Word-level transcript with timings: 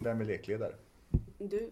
Vem 0.00 0.20
är 0.20 0.24
lekledare? 0.24 0.72
Du, 1.38 1.70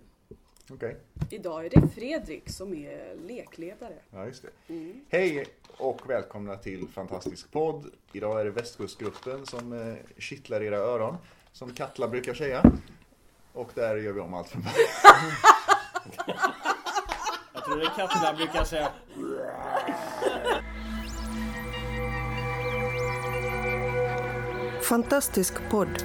Okej, 0.71 0.97
idag 1.31 1.67
är 1.67 1.71
det 1.71 1.89
Fredrik 1.89 2.51
som 2.51 2.75
är 2.75 3.15
lekledare. 3.27 3.95
ja 4.11 4.27
just 4.27 4.43
det. 4.43 4.73
Mm. 4.75 5.05
Hej 5.09 5.47
och 5.79 6.11
välkomna 6.11 6.57
till 6.57 6.89
Fantastisk 6.89 7.51
podd. 7.53 7.91
Idag 8.13 8.41
är 8.41 8.45
det 8.45 8.51
Västkustgruppen 8.51 9.47
som 9.47 9.73
eh, 9.73 9.95
kittlar 10.19 10.63
era 10.63 10.77
öron, 10.77 11.17
som 11.53 11.75
Katla 11.75 12.09
brukar 12.09 12.35
säga. 12.35 12.63
Och 13.53 13.71
där 13.75 13.97
gör 13.97 14.13
vi 14.13 14.21
om 14.21 14.35
allt 14.35 14.49
från 14.49 14.63
början. 14.63 15.33
Jag 17.55 17.65
tror 17.65 17.77
det 17.77 17.85
är 17.87 17.91
katterna 17.97 18.33
brukar 18.37 18.65
säga. 18.65 18.93
Fantastisk 24.83 25.55
podd, 25.71 26.05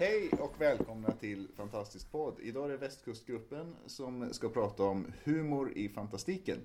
Hej 0.00 0.30
och 0.40 0.60
välkomna 0.60 1.12
till 1.12 1.48
Fantastisk 1.56 2.12
podd. 2.12 2.40
Idag 2.40 2.64
är 2.64 2.68
det 2.68 2.76
Västkustgruppen 2.76 3.76
som 3.86 4.34
ska 4.34 4.48
prata 4.48 4.82
om 4.82 5.12
humor 5.24 5.72
i 5.76 5.88
fantastiken. 5.88 6.58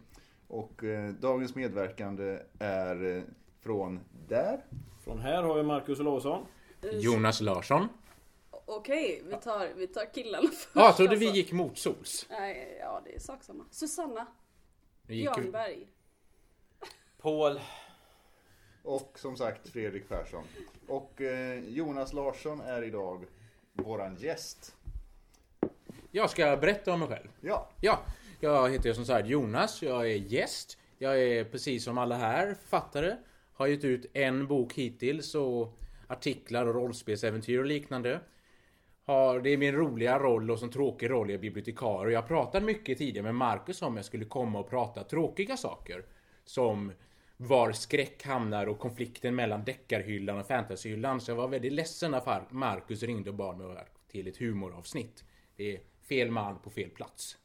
Och 0.48 0.84
eh, 0.84 1.14
dagens 1.14 1.56
medverkande 1.56 2.40
är 2.60 3.18
eh, 3.18 3.24
från 3.62 4.00
där. 4.28 4.66
Från 5.04 5.20
här 5.20 5.44
har 5.44 5.56
vi 5.56 5.64
Marcus 5.64 6.00
Olausson. 6.00 6.46
Jonas 6.92 7.42
Larsson. 7.42 7.88
Okej, 8.52 9.24
vi 9.26 9.36
tar, 9.36 9.70
vi 9.76 9.88
tar 9.88 10.14
killarna 10.14 10.48
först. 10.48 10.70
Ja, 10.76 10.86
jag 10.86 10.98
trodde 10.98 11.16
vi 11.16 11.26
alltså. 11.26 11.38
gick 11.38 11.52
motsols. 11.52 12.26
Nej, 12.30 12.78
ja 12.80 13.02
det 13.06 13.16
är 13.16 13.20
sak 13.20 13.44
samma. 13.44 13.66
Susanna 13.72 14.28
gick, 15.08 15.36
Björnberg. 15.36 15.88
Paul. 17.22 17.60
Och 18.84 19.20
som 19.20 19.38
sagt 19.38 19.70
Fredrik 19.70 20.10
Persson. 20.10 20.44
Och 20.88 21.22
eh, 21.22 21.60
Jonas 21.70 22.14
Larsson 22.14 22.62
är 22.62 22.84
idag 22.84 23.26
våran 23.74 24.16
gäst. 24.16 24.76
jag 26.12 26.30
ska 26.30 26.58
berätta 26.58 26.94
om 26.94 27.00
mig 27.00 27.10
själv. 27.10 27.28
Ja, 27.42 27.70
Ja, 27.82 28.00
jag 28.40 28.70
heter 28.70 28.94
som 28.94 29.06
sagt 29.06 29.28
Jonas, 29.28 29.82
jag 29.82 30.12
är 30.12 30.16
gäst. 30.16 30.78
Jag 30.98 31.22
är 31.22 31.44
precis 31.44 31.84
som 31.84 31.98
alla 31.98 32.16
här 32.16 32.54
författare. 32.54 33.16
Har 33.54 33.68
gett 33.68 33.84
ut 33.84 34.06
en 34.14 34.48
bok 34.48 34.74
hittills 34.74 35.36
och 35.36 35.80
artiklar 36.08 36.66
och 36.66 36.76
rollspelsäventyr 36.76 37.60
och 37.60 37.66
liknande. 37.66 38.20
Har, 39.06 39.40
det 39.40 39.50
är 39.50 39.58
min 39.58 39.76
roliga 39.76 40.20
roll 40.20 40.52
och 40.52 40.60
som 40.60 40.72
tråkig 40.72 41.10
roll 41.10 41.30
är 41.30 41.38
bibliotekarie. 41.38 42.14
Jag 42.14 42.28
pratade 42.28 42.66
mycket 42.66 42.98
tidigare 42.98 43.24
med 43.24 43.36
Marcus 43.36 43.82
om 43.82 43.96
jag 43.96 44.06
skulle 44.06 44.26
komma 44.26 44.60
och 44.60 44.70
prata 44.70 45.04
tråkiga 45.04 45.58
saker. 45.58 46.06
Som 46.46 46.92
var 47.38 47.72
skräck 47.72 48.24
hamnar 48.24 48.68
och 48.68 48.80
konflikten 48.80 49.36
mellan 49.36 49.64
deckarhyllan 49.64 50.40
och 50.40 50.48
fantasyhyllan. 50.48 51.22
Så 51.22 51.32
jag 51.32 51.36
var 51.36 51.48
väldigt 51.48 51.74
ledsen 51.74 52.12
när 52.12 52.20
far- 52.20 52.48
Marcus 52.50 53.04
ringde 53.04 53.30
och 53.30 53.36
bad 53.36 53.58
mig 53.58 53.78
till 54.08 54.28
ett 54.28 54.38
humoravsnitt. 54.38 55.24
Det 55.56 55.76
är 55.76 55.80
fel 56.02 56.32
man 56.32 56.60
på 56.60 56.70
fel 56.70 56.90
plats. 56.90 57.38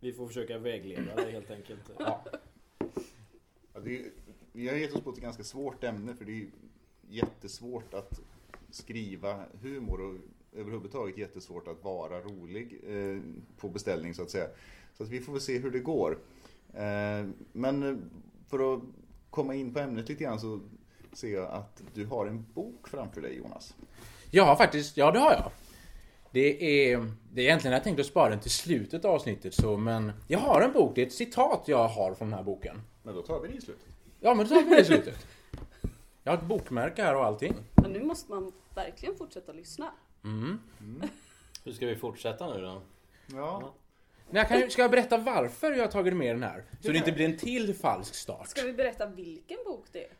Vi 0.00 0.12
får 0.12 0.26
försöka 0.26 0.58
vägleda 0.58 1.14
dig 1.14 1.32
helt 1.32 1.50
enkelt. 1.50 1.80
Ja. 1.98 2.24
Ja, 3.74 3.80
det 3.80 3.98
är, 4.00 4.04
vi 4.52 4.68
har 4.68 4.76
gett 4.76 4.92
oss 4.94 5.00
på 5.02 5.10
ett 5.10 5.16
ganska 5.20 5.44
svårt 5.44 5.84
ämne 5.84 6.14
för 6.14 6.24
det 6.24 6.32
är 6.32 6.46
jättesvårt 7.08 7.94
att 7.94 8.20
skriva 8.70 9.44
humor 9.60 10.00
och 10.00 10.14
överhuvudtaget 10.58 11.18
jättesvårt 11.18 11.68
att 11.68 11.84
vara 11.84 12.20
rolig 12.20 12.80
eh, 12.86 13.20
på 13.56 13.68
beställning 13.68 14.14
så 14.14 14.22
att 14.22 14.30
säga. 14.30 14.48
Så 14.94 15.02
att 15.02 15.08
vi 15.08 15.20
får 15.20 15.32
väl 15.32 15.40
se 15.42 15.58
hur 15.58 15.70
det 15.70 15.78
går. 15.78 16.18
Eh, 16.74 17.26
men 17.52 17.82
eh, 17.82 17.96
för 18.52 18.74
att 18.74 18.82
komma 19.30 19.54
in 19.54 19.74
på 19.74 19.80
ämnet 19.80 20.08
lite 20.08 20.24
grann 20.24 20.40
så 20.40 20.60
ser 21.12 21.34
jag 21.34 21.50
att 21.50 21.82
du 21.94 22.06
har 22.06 22.26
en 22.26 22.46
bok 22.54 22.88
framför 22.88 23.20
dig 23.20 23.36
Jonas. 23.36 23.74
Har 24.32 24.56
faktiskt, 24.56 24.96
ja 24.96 25.10
det 25.10 25.18
har 25.18 25.32
jag. 25.32 25.50
Det 26.30 26.90
är, 26.92 27.12
det 27.32 27.40
är 27.40 27.44
egentligen 27.44 27.72
jag 27.72 27.84
tänkte 27.84 28.00
att 28.00 28.06
spara 28.06 28.30
den 28.30 28.40
till 28.40 28.50
slutet 28.50 29.04
av 29.04 29.14
avsnittet 29.14 29.54
så 29.54 29.76
men 29.76 30.12
jag 30.28 30.38
har 30.38 30.60
en 30.60 30.72
bok, 30.72 30.94
det 30.94 31.02
är 31.02 31.06
ett 31.06 31.12
citat 31.12 31.64
jag 31.66 31.88
har 31.88 32.14
från 32.14 32.30
den 32.30 32.38
här 32.38 32.44
boken. 32.44 32.80
Men 33.02 33.14
då 33.14 33.22
tar 33.22 33.40
vi 33.40 33.48
det 33.48 33.54
i 33.54 33.60
slutet. 33.60 33.86
Ja 34.20 34.34
men 34.34 34.48
då 34.48 34.54
tar 34.54 34.62
vi 34.62 34.70
det 34.70 34.80
i 34.80 34.84
slutet. 34.84 35.26
Jag 36.22 36.32
har 36.32 36.38
ett 36.38 36.44
bokmärke 36.44 37.02
här 37.02 37.16
och 37.16 37.24
allting. 37.24 37.54
Men 37.74 37.92
nu 37.92 38.04
måste 38.04 38.30
man 38.30 38.52
verkligen 38.74 39.16
fortsätta 39.16 39.52
lyssna. 39.52 39.92
Mm. 40.24 40.58
Hur 41.64 41.72
ska 41.72 41.86
vi 41.86 41.96
fortsätta 41.96 42.54
nu 42.54 42.60
då? 42.60 42.82
Ja, 43.26 43.74
jag 44.32 44.48
kan, 44.48 44.70
ska 44.70 44.82
jag 44.82 44.90
berätta 44.90 45.18
varför 45.18 45.72
jag 45.72 45.84
har 45.84 45.90
tagit 45.90 46.16
med 46.16 46.34
den 46.34 46.42
här? 46.42 46.64
Så 46.80 46.92
det 46.92 46.98
inte 46.98 47.12
blir 47.12 47.24
en 47.24 47.36
till 47.36 47.74
falsk 47.74 48.14
start. 48.14 48.48
Ska 48.48 48.62
vi 48.62 48.72
berätta 48.72 49.06
vilken 49.06 49.58
bok 49.66 49.86
det 49.92 50.04
är? 50.04 50.12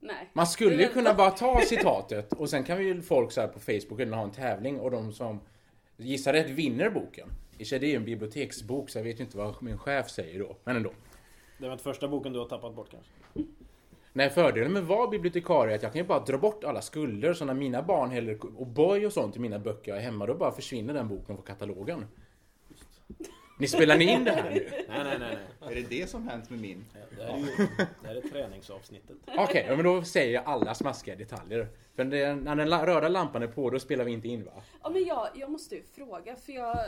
Nej. 0.00 0.30
Man 0.32 0.46
skulle 0.46 0.82
ju 0.82 0.88
kunna 0.88 1.14
bara 1.14 1.30
ta 1.30 1.60
citatet 1.66 2.32
och 2.32 2.50
sen 2.50 2.64
kan 2.64 2.78
vi 2.78 2.84
ju 2.84 3.02
folk 3.02 3.32
så 3.32 3.40
här 3.40 3.48
på 3.48 3.60
Facebook 3.60 4.00
eller 4.00 4.16
ha 4.16 4.24
en 4.24 4.30
tävling 4.30 4.80
och 4.80 4.90
de 4.90 5.12
som 5.12 5.40
gissar 5.96 6.32
rätt 6.32 6.50
vinner 6.50 6.90
boken. 6.90 7.28
I 7.58 7.64
sig, 7.64 7.78
det 7.78 7.86
är 7.86 7.90
ju 7.90 7.96
en 7.96 8.04
biblioteksbok 8.04 8.90
så 8.90 8.98
jag 8.98 9.04
vet 9.04 9.20
ju 9.20 9.24
inte 9.24 9.36
vad 9.36 9.62
min 9.62 9.78
chef 9.78 10.10
säger 10.10 10.38
då, 10.38 10.56
men 10.64 10.76
ändå. 10.76 10.92
Det 11.58 11.66
var 11.66 11.72
inte 11.72 11.84
första 11.84 12.08
boken 12.08 12.32
du 12.32 12.38
har 12.38 12.46
tappat 12.46 12.74
bort 12.74 12.90
kanske? 12.90 13.12
Nej, 14.12 14.30
fördelen 14.30 14.72
med 14.72 14.82
att 14.82 14.88
vara 14.88 15.08
bibliotekarie 15.08 15.72
är 15.72 15.76
att 15.76 15.82
jag 15.82 15.92
kan 15.92 16.00
ju 16.02 16.06
bara 16.06 16.24
dra 16.24 16.38
bort 16.38 16.64
alla 16.64 16.82
skulder. 16.82 17.34
Så 17.34 17.44
när 17.44 17.54
mina 17.54 17.82
barn 17.82 18.10
häller 18.10 18.34
O'boy 18.34 19.06
och 19.06 19.12
sånt 19.12 19.36
i 19.36 19.38
mina 19.38 19.58
böcker 19.58 19.92
jag 19.92 19.98
är 19.98 20.02
hemma, 20.02 20.26
då 20.26 20.34
bara 20.34 20.52
försvinner 20.52 20.94
den 20.94 21.08
boken 21.08 21.36
från 21.36 21.46
katalogen. 21.46 22.06
Ni 23.58 23.68
spelar 23.68 23.96
ni 23.96 24.04
in 24.04 24.24
det 24.24 24.30
här 24.30 24.50
nu? 24.50 24.70
Nej, 24.88 25.04
nej, 25.04 25.18
nej. 25.18 25.38
nej. 25.60 25.70
är 25.70 25.74
det 25.82 25.88
det 25.88 26.10
som 26.10 26.28
hänt 26.28 26.50
med 26.50 26.60
min? 26.60 26.84
Det 27.16 27.22
här 27.22 27.32
är, 27.34 27.38
ju, 27.38 27.46
det 28.02 28.08
här 28.08 28.14
är 28.14 28.20
träningsavsnittet. 28.20 29.16
Okej, 29.38 29.64
ja, 29.68 29.76
men 29.76 29.84
då 29.84 30.02
säger 30.04 30.34
jag 30.34 30.44
alla 30.46 30.74
smaskiga 30.74 31.16
detaljer. 31.16 31.68
För 31.96 32.04
det, 32.04 32.34
när 32.34 32.56
den 32.56 32.68
la- 32.68 32.86
röda 32.86 33.08
lampan 33.08 33.42
är 33.42 33.46
på, 33.46 33.70
då 33.70 33.78
spelar 33.78 34.04
vi 34.04 34.12
inte 34.12 34.28
in 34.28 34.44
va? 34.44 34.52
Ja 34.82 34.90
men 34.90 35.04
jag, 35.04 35.28
jag 35.34 35.50
måste 35.50 35.74
ju 35.74 35.82
fråga 35.82 36.36
för 36.36 36.52
jag, 36.52 36.78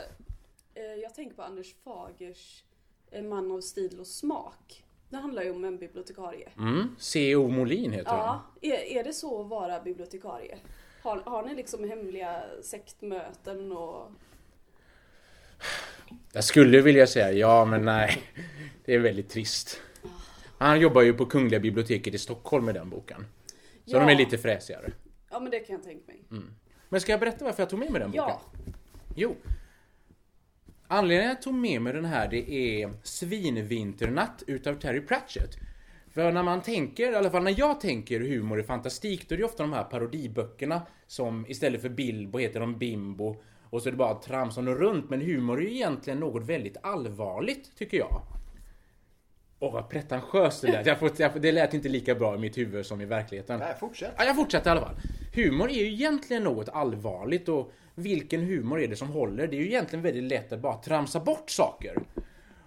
eh, 0.73 0.83
jag 0.83 1.13
tänker 1.15 1.35
på 1.35 1.41
Anders 1.41 1.75
Fagers 1.83 2.63
eh, 3.11 3.23
Man 3.23 3.51
av 3.51 3.61
stil 3.61 3.99
och 3.99 4.07
smak. 4.07 4.83
Det 5.09 5.17
handlar 5.17 5.43
ju 5.43 5.51
om 5.51 5.63
en 5.63 5.77
bibliotekarie. 5.77 6.49
Mm. 6.57 6.95
C.O. 6.99 7.47
Molin 7.47 7.91
heter 7.91 8.11
Ja, 8.11 8.41
är, 8.61 8.97
är 8.97 9.03
det 9.03 9.13
så 9.13 9.41
att 9.41 9.47
vara 9.47 9.79
bibliotekarie? 9.81 10.57
Har, 11.03 11.17
har 11.17 11.43
ni 11.43 11.55
liksom 11.55 11.89
hemliga 11.89 12.43
sektmöten 12.61 13.71
och... 13.71 14.11
Jag 16.33 16.43
skulle 16.43 16.81
vilja 16.81 17.07
säga 17.07 17.31
ja, 17.31 17.65
men 17.65 17.85
nej. 17.85 18.17
Det 18.85 18.93
är 18.95 18.99
väldigt 18.99 19.29
trist. 19.29 19.81
Han 20.57 20.79
jobbar 20.79 21.01
ju 21.01 21.13
på 21.13 21.25
Kungliga 21.25 21.59
biblioteket 21.59 22.13
i 22.13 22.17
Stockholm 22.17 22.65
med 22.65 22.75
den 22.75 22.89
boken. 22.89 23.25
Så 23.85 23.95
Ja. 23.95 23.99
de 23.99 24.09
är 24.09 24.15
lite 24.15 24.37
fräsigare. 24.37 24.91
Ja 25.31 25.39
men 25.39 25.51
det 25.51 25.59
kan 25.59 25.75
jag 25.75 25.83
tänka 25.83 26.11
mig. 26.11 26.41
Men 26.89 27.01
ska 27.01 27.11
jag 27.11 27.19
berätta 27.19 27.45
varför 27.45 27.61
jag 27.61 27.69
tog 27.69 27.79
med 27.79 27.91
mig 27.91 28.01
den 28.01 28.11
boken? 28.11 28.23
Ja. 28.27 28.41
Jo. 29.15 29.35
Anledningen 30.87 31.29
jag 31.29 31.41
tog 31.41 31.53
med 31.53 31.81
mig 31.81 31.93
den 31.93 32.05
här 32.05 32.27
det 32.27 32.51
är 32.51 32.93
Svinvinternatt 33.03 34.43
utav 34.47 34.73
Terry 34.73 35.01
Pratchett. 35.01 35.57
För 36.11 36.31
när 36.31 36.43
man 36.43 36.61
tänker, 36.61 37.11
i 37.11 37.15
alla 37.15 37.29
fall 37.29 37.43
när 37.43 37.55
jag 37.57 37.81
tänker 37.81 38.19
humor 38.19 38.59
i 38.59 38.63
fantastik, 38.63 39.29
då 39.29 39.35
är 39.35 39.39
det 39.39 39.45
ofta 39.45 39.63
de 39.63 39.73
här 39.73 39.83
parodiböckerna 39.83 40.81
som 41.07 41.45
istället 41.47 41.81
för 41.81 41.89
Bilbo 41.89 42.37
heter 42.39 42.59
de 42.59 42.77
Bimbo. 42.77 43.35
Och 43.75 43.81
så 43.81 43.89
är 43.89 43.91
det 43.91 43.97
bara 43.97 44.15
tramsande 44.15 44.73
runt, 44.73 45.09
men 45.09 45.21
humor 45.21 45.57
är 45.57 45.61
ju 45.61 45.73
egentligen 45.73 46.19
något 46.19 46.43
väldigt 46.43 46.77
allvarligt, 46.81 47.75
tycker 47.77 47.97
jag. 47.97 48.21
Åh 49.59 49.73
vad 49.73 49.89
pretentiöst 49.89 50.61
det 50.61 50.71
lät. 50.71 50.85
Jag 50.85 50.99
får, 50.99 51.11
jag, 51.17 51.41
det 51.41 51.51
lät 51.51 51.73
inte 51.73 51.89
lika 51.89 52.15
bra 52.15 52.35
i 52.35 52.37
mitt 52.37 52.57
huvud 52.57 52.85
som 52.85 53.01
i 53.01 53.05
verkligheten. 53.05 53.59
Nej, 53.59 53.75
fortsätt. 53.79 54.11
Ja, 54.17 54.23
jag 54.23 54.35
fortsätter 54.35 54.69
i 54.69 54.71
alla 54.71 54.81
fall. 54.81 54.95
Humor 55.33 55.69
är 55.69 55.73
ju 55.73 55.93
egentligen 55.93 56.43
något 56.43 56.69
allvarligt 56.69 57.49
och 57.49 57.71
vilken 57.95 58.41
humor 58.41 58.81
är 58.81 58.87
det 58.87 58.95
som 58.95 59.09
håller? 59.09 59.47
Det 59.47 59.57
är 59.57 59.59
ju 59.59 59.67
egentligen 59.67 60.03
väldigt 60.03 60.23
lätt 60.23 60.51
att 60.51 60.59
bara 60.59 60.77
tramsa 60.77 61.19
bort 61.19 61.49
saker. 61.49 61.97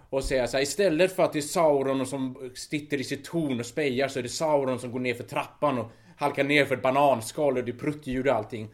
Och 0.09 0.23
säga 0.23 0.47
så 0.47 0.57
här, 0.57 0.63
istället 0.63 1.15
för 1.15 1.23
att 1.23 1.33
det 1.33 1.39
är 1.39 1.41
Sauron 1.41 2.05
som 2.05 2.51
sitter 2.55 3.01
i 3.01 3.03
sitt 3.03 3.25
torn 3.25 3.59
och 3.59 3.65
spejar 3.65 4.07
så 4.07 4.19
är 4.19 4.23
det 4.23 4.29
Sauron 4.29 4.79
som 4.79 4.91
går 4.91 4.99
ner 4.99 5.13
för 5.13 5.23
trappan 5.23 5.79
och 5.79 5.91
halkar 6.17 6.43
ner 6.43 6.65
för 6.65 6.75
ett 6.75 6.83
bananskal 6.83 7.57
och 7.57 7.63
det 7.63 7.71
är 7.71 7.77
pruttljud 7.77 8.27
och 8.27 8.35
allting. 8.35 8.69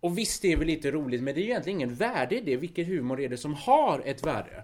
Och 0.00 0.18
visst, 0.18 0.42
det 0.42 0.52
är 0.52 0.56
väl 0.56 0.66
lite 0.66 0.90
roligt, 0.90 1.22
men 1.22 1.34
det 1.34 1.40
är 1.40 1.42
ju 1.42 1.50
egentligen 1.50 1.78
ingen 1.78 1.94
värde 1.94 2.36
i 2.36 2.40
det. 2.40 2.56
Vilken 2.56 2.84
humor 2.84 3.20
är 3.20 3.28
det 3.28 3.36
som 3.36 3.54
har 3.54 4.02
ett 4.04 4.26
värde? 4.26 4.62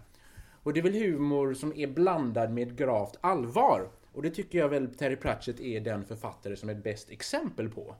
Och 0.62 0.72
det 0.72 0.80
är 0.80 0.82
väl 0.82 0.94
humor 0.94 1.54
som 1.54 1.76
är 1.76 1.86
blandad 1.86 2.50
med 2.50 2.78
gravt 2.78 3.16
allvar. 3.20 3.88
Och 4.12 4.22
det 4.22 4.30
tycker 4.30 4.58
jag 4.58 4.68
väl 4.68 4.94
Terry 4.94 5.16
Pratchett 5.16 5.60
är 5.60 5.80
den 5.80 6.04
författare 6.04 6.56
som 6.56 6.68
är 6.68 6.74
bäst 6.74 7.10
exempel 7.10 7.68
på. 7.68 7.94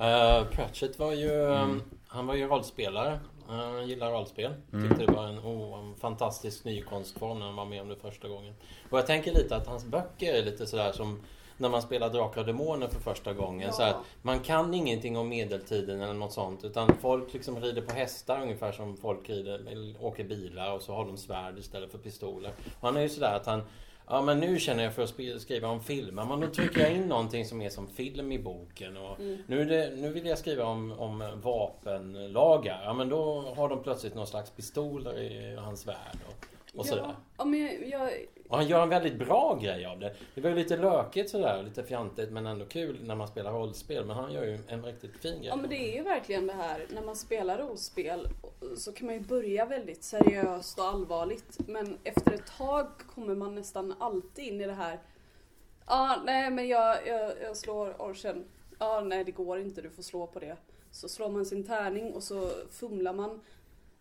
Uh, 0.00 0.48
Pratchett 0.50 0.98
var 0.98 1.12
ju, 1.12 1.30
um, 1.30 1.82
han 2.06 2.26
var 2.26 2.34
ju 2.34 2.46
rollspelare. 2.46 3.12
Uh, 3.48 3.54
Han 3.54 3.88
gillar 3.88 4.10
rollspel. 4.12 4.54
Tyckte 4.70 5.06
det 5.06 5.12
var 5.12 5.28
en, 5.28 5.38
oh, 5.38 5.94
fantastisk 6.00 6.64
ny 6.64 6.82
konstform 6.82 7.38
när 7.38 7.46
han 7.46 7.56
var 7.56 7.64
med 7.64 7.82
om 7.82 7.88
det 7.88 7.96
första 7.96 8.28
gången. 8.28 8.54
Och 8.90 8.98
jag 8.98 9.06
tänker 9.06 9.32
lite 9.32 9.56
att 9.56 9.66
hans 9.66 9.84
böcker 9.84 10.34
är 10.34 10.42
lite 10.42 10.66
sådär 10.66 10.92
som 10.92 11.20
när 11.56 11.68
man 11.68 11.82
spelar 11.82 12.10
Drakar 12.10 12.40
och 12.40 12.46
Demoner 12.46 12.88
för 12.88 13.00
första 13.00 13.32
gången. 13.32 13.66
Ja. 13.68 13.72
Så 13.72 13.82
att 13.82 13.96
man 14.22 14.40
kan 14.40 14.74
ingenting 14.74 15.16
om 15.16 15.28
medeltiden 15.28 16.00
eller 16.00 16.14
något 16.14 16.32
sånt. 16.32 16.64
Utan 16.64 16.96
folk 17.00 17.32
liksom 17.32 17.60
rider 17.60 17.82
på 17.82 17.94
hästar 17.94 18.42
ungefär 18.42 18.72
som 18.72 18.96
folk 18.96 19.30
rider, 19.30 19.94
åker 20.00 20.24
bilar 20.24 20.72
och 20.72 20.82
så 20.82 20.94
har 20.94 21.06
de 21.06 21.16
svärd 21.16 21.58
istället 21.58 21.90
för 21.90 21.98
pistoler. 21.98 22.50
Och 22.80 22.88
han 22.88 22.96
är 22.96 23.00
ju 23.00 23.08
sådär 23.08 23.36
att 23.36 23.46
han 23.46 23.62
Ja 24.08 24.22
men 24.22 24.40
nu 24.40 24.58
känner 24.58 24.84
jag 24.84 24.94
för 24.94 25.02
att 25.02 25.40
skriva 25.42 25.68
om 25.68 25.80
filmer. 25.80 26.24
Men 26.24 26.40
då 26.40 26.46
trycker 26.46 26.80
jag 26.80 26.92
in 26.92 27.08
någonting 27.08 27.44
som 27.44 27.62
är 27.62 27.68
som 27.68 27.88
film 27.88 28.32
i 28.32 28.38
boken. 28.38 28.96
Och 28.96 29.20
Mm. 29.20 29.42
nu, 29.46 29.64
det, 29.64 29.92
nu 29.96 30.12
vill 30.12 30.26
jag 30.26 30.38
skriva 30.38 30.64
om, 30.64 30.92
om 30.92 31.40
vapenlagar. 31.42 32.82
Ja 32.84 32.92
men 32.92 33.08
då 33.08 33.40
har 33.56 33.68
de 33.68 33.82
plötsligt 33.82 34.14
någon 34.14 34.26
slags 34.26 34.50
pistoler 34.50 35.20
i 35.20 35.56
hans 35.56 35.86
värld. 35.86 36.18
Och, 36.28 36.78
och 36.78 36.86
sådär. 36.86 37.02
Ja, 37.06 37.14
ja, 37.38 37.44
men 37.44 37.60
jag, 37.60 37.88
jag, 37.88 38.10
och 38.48 38.56
han 38.56 38.66
gör 38.66 38.82
en 38.82 38.88
väldigt 38.88 39.18
bra 39.18 39.58
grej 39.62 39.86
av 39.86 40.00
det. 40.00 40.14
Det 40.34 40.40
var 40.40 40.50
ju 40.50 40.56
lite 40.56 40.76
lökigt 40.76 41.30
sådär, 41.30 41.62
lite 41.62 41.84
fjantigt 41.84 42.30
men 42.30 42.46
ändå 42.46 42.64
kul 42.64 42.98
när 43.02 43.14
man 43.14 43.28
spelar 43.28 43.52
rollspel. 43.52 44.04
Men 44.04 44.16
han 44.16 44.32
gör 44.32 44.44
ju 44.44 44.58
en 44.68 44.84
riktigt 44.84 45.16
fin 45.22 45.38
grej. 45.38 45.46
Ja 45.46 45.56
men 45.56 45.70
det 45.70 45.92
är 45.92 45.96
ju 45.96 46.02
verkligen 46.02 46.46
det 46.46 46.52
här. 46.52 46.86
När 46.88 47.02
man 47.02 47.16
spelar 47.16 47.58
rollspel 47.58 48.28
så 48.76 48.92
kan 48.92 49.06
man 49.06 49.14
ju 49.14 49.20
börja 49.20 49.66
väldigt 49.66 50.04
seriöst 50.04 50.78
och 50.78 50.84
allvarligt. 50.84 51.58
Men 51.68 51.98
efter 52.04 52.32
ett 52.32 52.56
tag 52.58 52.86
kommer 53.14 53.34
man 53.34 53.54
nästan 53.54 53.94
alltid 53.98 54.44
in 54.44 54.60
i 54.60 54.66
det 54.66 54.72
här. 54.72 54.98
Ja 55.88 56.16
ah, 56.16 56.22
nej 56.24 56.50
men 56.50 56.68
jag, 56.68 57.06
jag, 57.06 57.32
jag 57.42 57.56
slår 57.56 57.94
orchen 57.98 58.44
Ja 58.78 58.86
ah, 58.86 59.00
nej 59.00 59.24
det 59.24 59.32
går 59.32 59.58
inte. 59.58 59.82
Du 59.82 59.90
får 59.90 60.02
slå 60.02 60.26
på 60.26 60.38
det. 60.40 60.56
Så 60.90 61.08
slår 61.08 61.28
man 61.28 61.46
sin 61.46 61.64
tärning 61.64 62.12
och 62.12 62.22
så 62.22 62.50
fumlar 62.70 63.12
man 63.12 63.40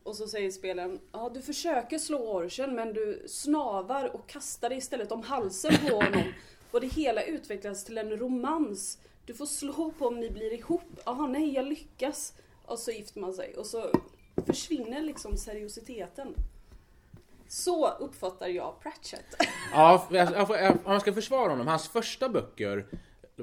och 0.06 0.16
så 0.16 0.28
säger 0.28 0.52
spelaren 0.52 1.00
Ja 1.12 1.32
du 1.34 1.42
försöker 1.42 1.98
slå 1.98 2.18
orchen 2.18 2.76
men 2.76 2.94
du 2.94 3.24
snavar 3.28 4.16
och 4.16 4.28
kastar 4.30 4.70
dig 4.70 4.78
istället 4.78 5.12
om 5.12 5.22
halsen 5.24 5.74
på 5.90 5.96
honom 5.96 6.24
och 6.72 6.82
det 6.82 6.88
hela 6.88 7.24
utvecklas 7.24 7.84
till 7.84 7.98
en 7.98 8.18
romans 8.18 8.98
du 9.26 9.34
får 9.34 9.46
slå 9.46 9.92
på 10.00 10.08
om 10.08 10.20
ni 10.20 10.30
blir 10.30 10.54
ihop. 10.54 10.82
Jaha, 11.06 11.28
nej 11.28 11.54
jag 11.54 11.66
lyckas. 11.68 12.34
Och 12.66 12.80
så 12.80 12.92
gifter 12.92 13.20
man 13.20 13.34
sig 13.34 13.54
och 13.58 13.66
så 13.66 13.90
försvinner 14.46 15.02
liksom 15.02 15.38
seriositeten. 15.38 16.36
Så 17.48 17.90
uppfattar 17.90 18.48
jag 18.48 18.80
Pratchett. 18.82 19.26
Ja, 19.74 20.08
jag- 20.12 20.32
jag 20.50 20.72
om 20.72 20.78
man 20.86 21.02
ska 21.02 21.14
försvara 21.14 21.50
honom, 21.50 21.68
hans 21.68 21.88
första 21.88 22.30
böcker 22.30 22.86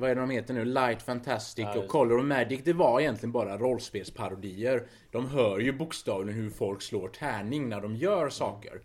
vad 0.01 0.11
är 0.11 0.15
det 0.15 0.21
de 0.21 0.31
heter 0.31 0.55
nu? 0.55 0.65
Light 0.65 1.03
Fantastic 1.03 1.67
Ja, 1.75 1.79
och. 1.79 1.89
Color 1.89 2.19
of 2.19 2.25
Magic. 2.25 2.61
Det 2.65 2.73
var 2.73 3.01
egentligen 3.01 3.33
bara 3.33 3.59
rollspelsparodier. 3.59 4.87
De 5.11 5.27
hör 5.27 5.59
ju 5.59 5.73
bokstavligen 5.73 6.41
hur 6.41 6.51
folk 6.51 6.83
slår 6.83 7.09
tärning 7.09 7.69
när 7.69 7.81
de 7.81 7.97
gör 7.97 8.29
saker. 8.29 8.81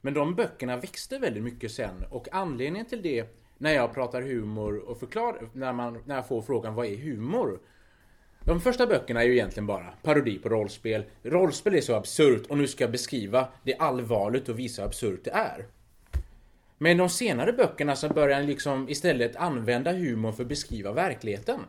Men 0.00 0.14
de 0.14 0.34
böckerna 0.34 0.76
växte 0.76 1.18
väldigt 1.18 1.42
mycket 1.42 1.70
sen 1.70 2.04
och 2.10 2.28
anledningen 2.32 2.86
till 2.86 3.02
det 3.02 3.26
när 3.58 3.72
jag 3.72 3.94
pratar 3.94 4.22
humor 4.22 4.78
och 4.78 5.00
förklarar, 5.00 5.48
när, 5.52 5.72
man, 5.72 6.02
när 6.06 6.14
jag 6.14 6.28
får 6.28 6.42
frågan 6.42 6.74
vad 6.74 6.86
är 6.86 6.96
humor? 6.96 7.60
De 8.44 8.60
första 8.60 8.86
böckerna 8.86 9.22
är 9.22 9.26
ju 9.26 9.32
egentligen 9.32 9.66
bara 9.66 9.94
parodi 10.02 10.38
på 10.38 10.48
rollspel. 10.48 11.04
Rollspel 11.22 11.74
är 11.74 11.80
så 11.80 11.94
absurt 11.94 12.46
och 12.46 12.58
nu 12.58 12.66
ska 12.66 12.84
jag 12.84 12.90
beskriva 12.90 13.48
det 13.62 13.74
allvarligt 13.74 14.48
och 14.48 14.58
visa 14.58 14.82
hur 14.82 14.86
absurt 14.86 15.24
det 15.24 15.30
är. 15.30 15.66
Men 16.78 16.96
de 16.96 17.08
senare 17.08 17.52
böckerna 17.52 17.96
så 17.96 18.08
börjar 18.08 18.36
han 18.36 18.46
liksom 18.46 18.88
istället 18.88 19.36
använda 19.36 19.92
humor 19.92 20.32
för 20.32 20.42
att 20.42 20.48
beskriva 20.48 20.92
verkligheten. 20.92 21.60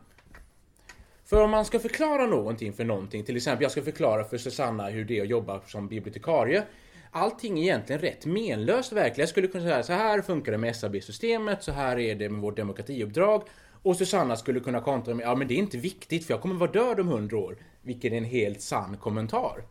För 1.25 1.44
om 1.44 1.51
man 1.51 1.65
ska 1.65 1.79
förklara 1.79 2.25
någonting 2.25 2.73
för 2.73 2.83
någonting, 2.83 3.23
till 3.23 3.38
exempel 3.38 3.63
jag 3.63 3.71
ska 3.71 3.81
förklara 3.81 4.23
för 4.23 4.38
Susanna 4.38 4.89
hur 4.89 5.06
det 5.06 5.17
är 5.17 5.21
att 5.21 5.29
jobba 5.29 5.61
som 5.67 5.88
bibliotekarie. 5.88 6.63
Allting 7.11 7.59
är 7.59 7.63
egentligen 7.63 8.01
rätt 8.01 8.25
menlöst 8.25 8.91
verkligen. 8.91 9.19
Jag 9.19 9.29
skulle 9.29 9.47
kunna 9.47 9.63
säga 9.63 9.83
så 9.83 9.94
här 9.94 10.21
funkar 10.21 10.51
det 10.51 10.57
med 10.57 10.75
SAB-systemet, 10.75 11.63
så 11.63 11.71
här 11.71 12.00
är 12.00 12.15
det 12.15 12.29
med 12.29 12.41
vårt 12.41 12.57
demokratiuppdrag. 12.57 13.44
Och 13.81 13.95
Susanna 13.95 14.35
skulle 14.35 14.59
kunna 14.59 14.81
kontra 14.81 15.13
med, 15.15 15.25
ja 15.25 15.35
men 15.35 15.47
det 15.47 15.53
är 15.53 15.57
inte 15.57 15.77
viktigt 15.77 16.25
för 16.25 16.33
jag 16.33 16.41
kommer 16.41 16.55
vara 16.55 16.71
död 16.71 17.00
om 17.00 17.07
hundra 17.07 17.38
år. 17.38 17.57
Vilket 17.81 18.13
är 18.13 18.17
en 18.17 18.23
helt 18.23 18.62
sann 18.62 18.97
kommentar. 18.97 19.63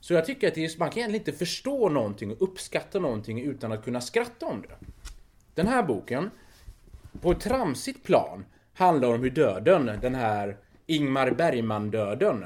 Så 0.00 0.14
jag 0.14 0.26
tycker 0.26 0.48
att 0.48 0.54
det 0.54 0.64
är, 0.64 0.78
man 0.78 0.90
kan 0.90 0.98
egentligen 0.98 1.26
inte 1.26 1.38
förstå 1.38 1.88
någonting 1.88 2.30
och 2.30 2.42
uppskatta 2.42 2.98
någonting 2.98 3.40
utan 3.40 3.72
att 3.72 3.84
kunna 3.84 4.00
skratta 4.00 4.46
om 4.46 4.62
det. 4.62 4.86
Den 5.54 5.66
här 5.66 5.82
boken, 5.82 6.30
på 7.20 7.30
ett 7.30 7.40
tramsigt 7.40 8.02
plan, 8.02 8.44
handlar 8.74 9.14
om 9.14 9.22
hur 9.22 9.30
döden, 9.30 9.98
den 10.02 10.14
här 10.14 10.56
Ingmar 10.86 11.30
Bergman-döden, 11.30 12.44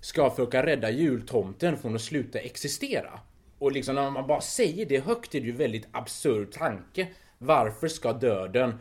ska 0.00 0.30
försöka 0.30 0.66
rädda 0.66 0.90
jultomten 0.90 1.76
från 1.76 1.94
att 1.94 2.00
sluta 2.00 2.38
existera. 2.38 3.20
Och 3.58 3.72
liksom 3.72 3.94
när 3.94 4.10
man 4.10 4.26
bara 4.26 4.40
säger 4.40 4.86
det 4.86 5.04
högt 5.04 5.34
är 5.34 5.40
det 5.40 5.46
ju 5.46 5.52
väldigt 5.52 5.88
absurd 5.92 6.52
tanke. 6.52 7.08
Varför 7.38 7.88
ska 7.88 8.12
döden, 8.12 8.74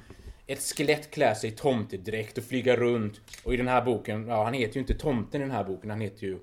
ett 0.48 0.60
skelett 0.62 1.12
klä 1.12 1.36
sig 1.36 1.50
i 1.50 1.54
tomtedräkt 1.54 2.38
och 2.38 2.44
flyga 2.44 2.76
runt? 2.76 3.22
Och 3.44 3.54
i 3.54 3.58
den 3.58 3.68
här 3.68 3.82
boken, 3.82 4.28
ja 4.28 4.44
han 4.44 4.54
heter 4.54 4.76
ju 4.76 4.82
inte 4.82 4.94
tomten 4.94 5.42
i 5.42 5.44
den 5.44 5.56
här 5.56 5.64
boken, 5.64 5.90
han 5.90 6.02
heter 6.02 6.24
ju 6.24 6.40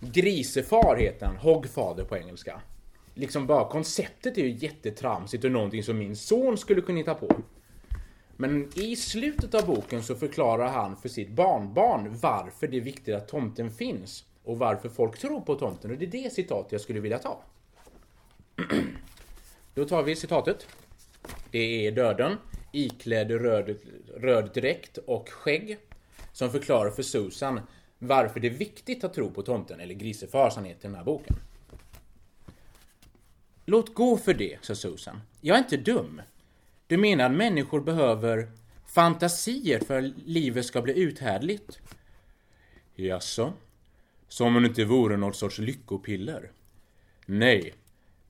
Grisefar 0.00 0.96
heter 0.96 1.26
han, 1.26 1.36
Hogfather 1.36 2.04
på 2.04 2.16
engelska. 2.16 2.60
Liksom 3.14 3.46
bara 3.46 3.68
konceptet 3.68 4.38
är 4.38 4.42
ju 4.42 4.50
jättetramsigt 4.50 5.44
och 5.44 5.50
någonting 5.50 5.82
som 5.82 5.98
min 5.98 6.16
son 6.16 6.58
skulle 6.58 6.80
kunna 6.80 6.98
hitta 6.98 7.14
på. 7.14 7.42
Men 8.36 8.70
i 8.74 8.96
slutet 8.96 9.54
av 9.54 9.66
boken 9.66 10.02
så 10.02 10.14
förklarar 10.14 10.68
han 10.68 10.96
för 10.96 11.08
sitt 11.08 11.30
barnbarn 11.30 12.18
varför 12.20 12.68
det 12.68 12.76
är 12.76 12.80
viktigt 12.80 13.14
att 13.14 13.28
tomten 13.28 13.70
finns. 13.70 14.24
Och 14.44 14.58
varför 14.58 14.88
folk 14.88 15.18
tror 15.18 15.40
på 15.40 15.54
tomten. 15.54 15.90
Och 15.90 15.98
det 15.98 16.04
är 16.04 16.22
det 16.22 16.32
citatet 16.32 16.72
jag 16.72 16.80
skulle 16.80 17.00
vilja 17.00 17.18
ta. 17.18 17.42
Då 19.74 19.84
tar 19.84 20.02
vi 20.02 20.16
citatet. 20.16 20.66
Det 21.50 21.86
är 21.86 21.92
döden, 21.92 22.36
iklädd 22.72 23.30
röd, 23.30 23.76
röd 24.16 24.50
dräkt 24.54 24.98
och 24.98 25.28
skägg. 25.28 25.78
Som 26.32 26.50
förklarar 26.50 26.90
för 26.90 27.02
Susan 27.02 27.60
varför 27.98 28.40
det 28.40 28.48
är 28.48 28.54
viktigt 28.54 29.04
att 29.04 29.14
tro 29.14 29.30
på 29.30 29.42
tomten, 29.42 29.80
eller 29.80 29.94
grisefar 29.94 30.50
som 30.50 30.64
heter 30.64 30.88
den 30.88 30.94
här 30.94 31.04
boken. 31.04 31.36
Låt 33.64 33.94
gå 33.94 34.16
för 34.16 34.34
det, 34.34 34.58
sa 34.60 34.74
Susan. 34.74 35.20
Jag 35.40 35.54
är 35.54 35.58
inte 35.58 35.76
dum. 35.76 36.22
Du 36.86 36.96
menar 36.96 37.24
att 37.24 37.36
människor 37.36 37.80
behöver 37.80 38.50
fantasier 38.86 39.80
för 39.80 39.98
att 39.98 40.12
livet 40.24 40.66
ska 40.66 40.82
bli 40.82 41.00
uthärdligt? 41.00 41.80
Jaså? 42.94 43.52
Som 44.28 44.56
om 44.56 44.62
det 44.62 44.68
inte 44.68 44.84
vore 44.84 45.16
något 45.16 45.36
sorts 45.36 45.58
lyckopiller? 45.58 46.52
Nej, 47.26 47.74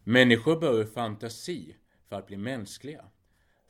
människor 0.05 0.61
behöver 0.61 0.85
fantasi 0.85 1.77
för 2.09 2.17
att 2.17 2.27
bli 2.27 2.37
mänskliga. 2.37 3.05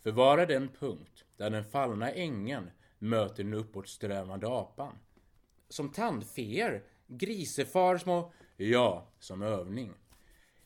För 0.03 0.11
vara 0.11 0.47
den 0.47 0.69
punkt 0.69 1.25
där 1.37 1.51
den 1.51 1.65
fallna 1.65 2.11
ängeln 2.11 2.71
möter 2.99 3.45
den 3.45 3.55
uppåtsträvande 3.55 4.49
apan. 4.49 4.99
Som 5.69 5.93
tandfeer, 5.93 6.85
grisefar 7.07 7.99
små... 7.99 8.33
Ja, 8.57 9.13
som 9.19 9.43
övning. 9.43 9.95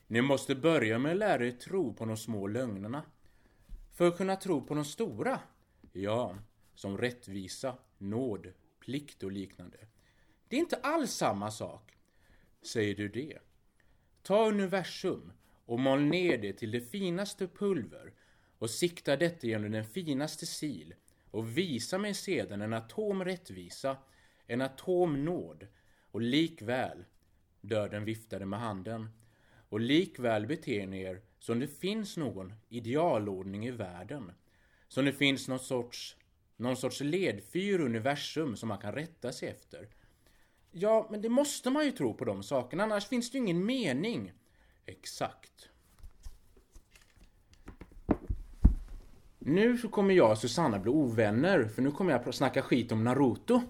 Ni 0.07 0.23
måste 0.23 0.55
börja 0.55 0.99
med 0.99 1.13
att 1.13 1.19
lära 1.19 1.47
er 1.47 1.51
tro 1.51 1.95
på 1.95 2.05
de 2.05 2.17
små 2.17 2.47
lögnerna. 2.47 3.03
För 3.93 4.09
att 4.09 4.17
kunna 4.17 4.37
tro 4.37 4.67
på 4.67 4.75
de 4.75 4.85
stora? 4.85 5.41
Ja, 5.93 6.39
som 6.75 6.99
rättvisa, 6.99 7.79
nåd, 7.99 8.53
plikt 8.81 9.23
och 9.23 9.33
liknande. 9.33 9.79
Det 10.49 10.57
är 10.57 10.61
inte 10.61 10.77
alls 10.77 11.11
samma 11.11 11.51
sak. 11.51 11.93
Säger 12.63 12.95
du 12.95 13.09
det? 13.09 13.39
Ta 14.23 14.49
universum 14.49 15.33
och 15.67 15.81
mal 15.81 16.01
ner 16.01 16.39
det 16.39 16.53
till 16.53 16.71
det 16.71 16.81
finaste 16.81 17.49
pulver 17.49 18.13
och 18.59 18.71
sikta 18.71 19.17
detta 19.17 19.47
genom 19.47 19.73
den 19.73 19.85
finaste 19.85 20.47
sil 20.59 20.91
och 21.31 21.59
visa 21.59 21.99
mig 21.99 22.15
sedan 22.15 22.63
en 22.63 22.73
atom 22.73 23.25
rättvisa, 23.25 23.97
en 24.47 24.61
atomnåd. 24.61 25.67
och 26.11 26.21
likväl, 26.21 27.05
döden 27.61 28.05
viftade 28.05 28.47
med 28.47 28.61
handen, 28.61 29.09
och 29.69 29.81
likväl 29.81 30.47
beter 30.47 30.87
ni 30.87 31.01
er 31.01 31.23
som 31.39 31.61
det 31.61 31.67
finns 31.67 32.17
någon 32.17 32.53
idealordning 32.69 33.67
i 33.67 33.71
världen. 33.71 34.33
Som 34.89 35.05
det 35.05 35.13
finns 35.13 35.49
någon 35.49 35.59
sorts, 35.59 36.17
någon 36.57 36.77
sorts 36.77 37.01
ledfyr 37.01 37.81
i 37.81 37.83
universum 37.83 38.57
som 38.57 38.69
man 38.69 38.79
kan 38.79 38.93
rätta 38.93 39.33
sig 39.33 39.49
efter. 39.49 39.89
Ja, 40.71 41.09
men 41.11 41.23
det 41.23 41.29
måste 41.29 41.71
man 41.71 41.85
ju 41.85 41.93
tro 41.93 42.15
på 42.15 42.25
de 42.25 42.43
sakerna, 42.43 42.83
annars 42.83 43.07
finns 43.07 43.31
det 43.31 43.39
ju 43.39 43.45
ingen 43.45 43.67
mening. 43.67 44.33
Exakt. 44.87 45.69
Nu 49.39 49.79
så 49.79 49.89
kommer 49.89 50.15
jag 50.15 50.31
och 50.31 50.39
Susanna 50.39 50.79
bli 50.79 50.91
ovänner, 50.91 51.65
för 51.65 51.83
nu 51.83 51.91
kommer 51.91 52.13
jag 52.13 52.29
att 52.29 52.35
snacka 52.35 52.63
skit 52.63 52.93
om 52.93 53.05
Naruto. 53.05 53.63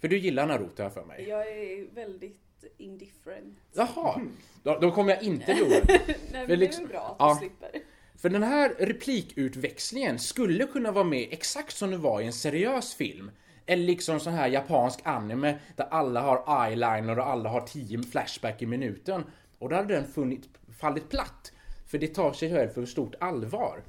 För 0.00 0.08
du 0.08 0.18
gillar 0.18 0.46
Naruto 0.46 0.82
här 0.82 0.90
för 0.90 1.04
mig. 1.04 1.28
Jag 1.28 1.48
är 1.48 1.94
väldigt 1.94 2.64
indifferent. 2.76 3.58
Jaha, 3.72 4.20
då, 4.62 4.78
då 4.78 4.90
kommer 4.90 5.14
jag 5.14 5.22
inte 5.22 5.54
bli 5.54 5.62
ovän. 5.62 5.82
Nej 5.88 6.06
men 6.32 6.48
det 6.48 6.56
liksom- 6.56 6.84
är 6.84 6.88
bra 6.88 7.00
att 7.00 7.16
ja. 7.18 7.34
du 7.34 7.38
slipper. 7.38 7.82
För 8.18 8.28
den 8.28 8.42
här 8.42 8.74
replikutväxlingen 8.78 10.18
skulle 10.18 10.66
kunna 10.66 10.92
vara 10.92 11.04
med 11.04 11.28
exakt 11.30 11.76
som 11.76 11.90
det 11.90 11.96
var 11.96 12.20
i 12.20 12.26
en 12.26 12.32
seriös 12.32 12.94
film. 12.94 13.30
Eller 13.66 13.84
liksom 13.84 14.20
sån 14.20 14.32
här 14.32 14.48
japansk 14.48 15.00
anime 15.04 15.58
där 15.76 15.86
alla 15.90 16.20
har 16.20 16.66
eyeliner 16.66 17.18
och 17.18 17.26
alla 17.26 17.48
har 17.48 17.60
10 17.60 18.02
flashback 18.02 18.62
i 18.62 18.66
minuten. 18.66 19.24
Och 19.58 19.68
då 19.68 19.76
hade 19.76 19.94
den 19.94 20.06
funnit, 20.06 20.48
fallit 20.80 21.08
platt. 21.08 21.52
För 21.86 21.98
det 21.98 22.06
tar 22.06 22.32
sig 22.32 22.50
själv 22.50 22.68
för 22.68 22.86
stort 22.86 23.14
allvar. 23.20 23.82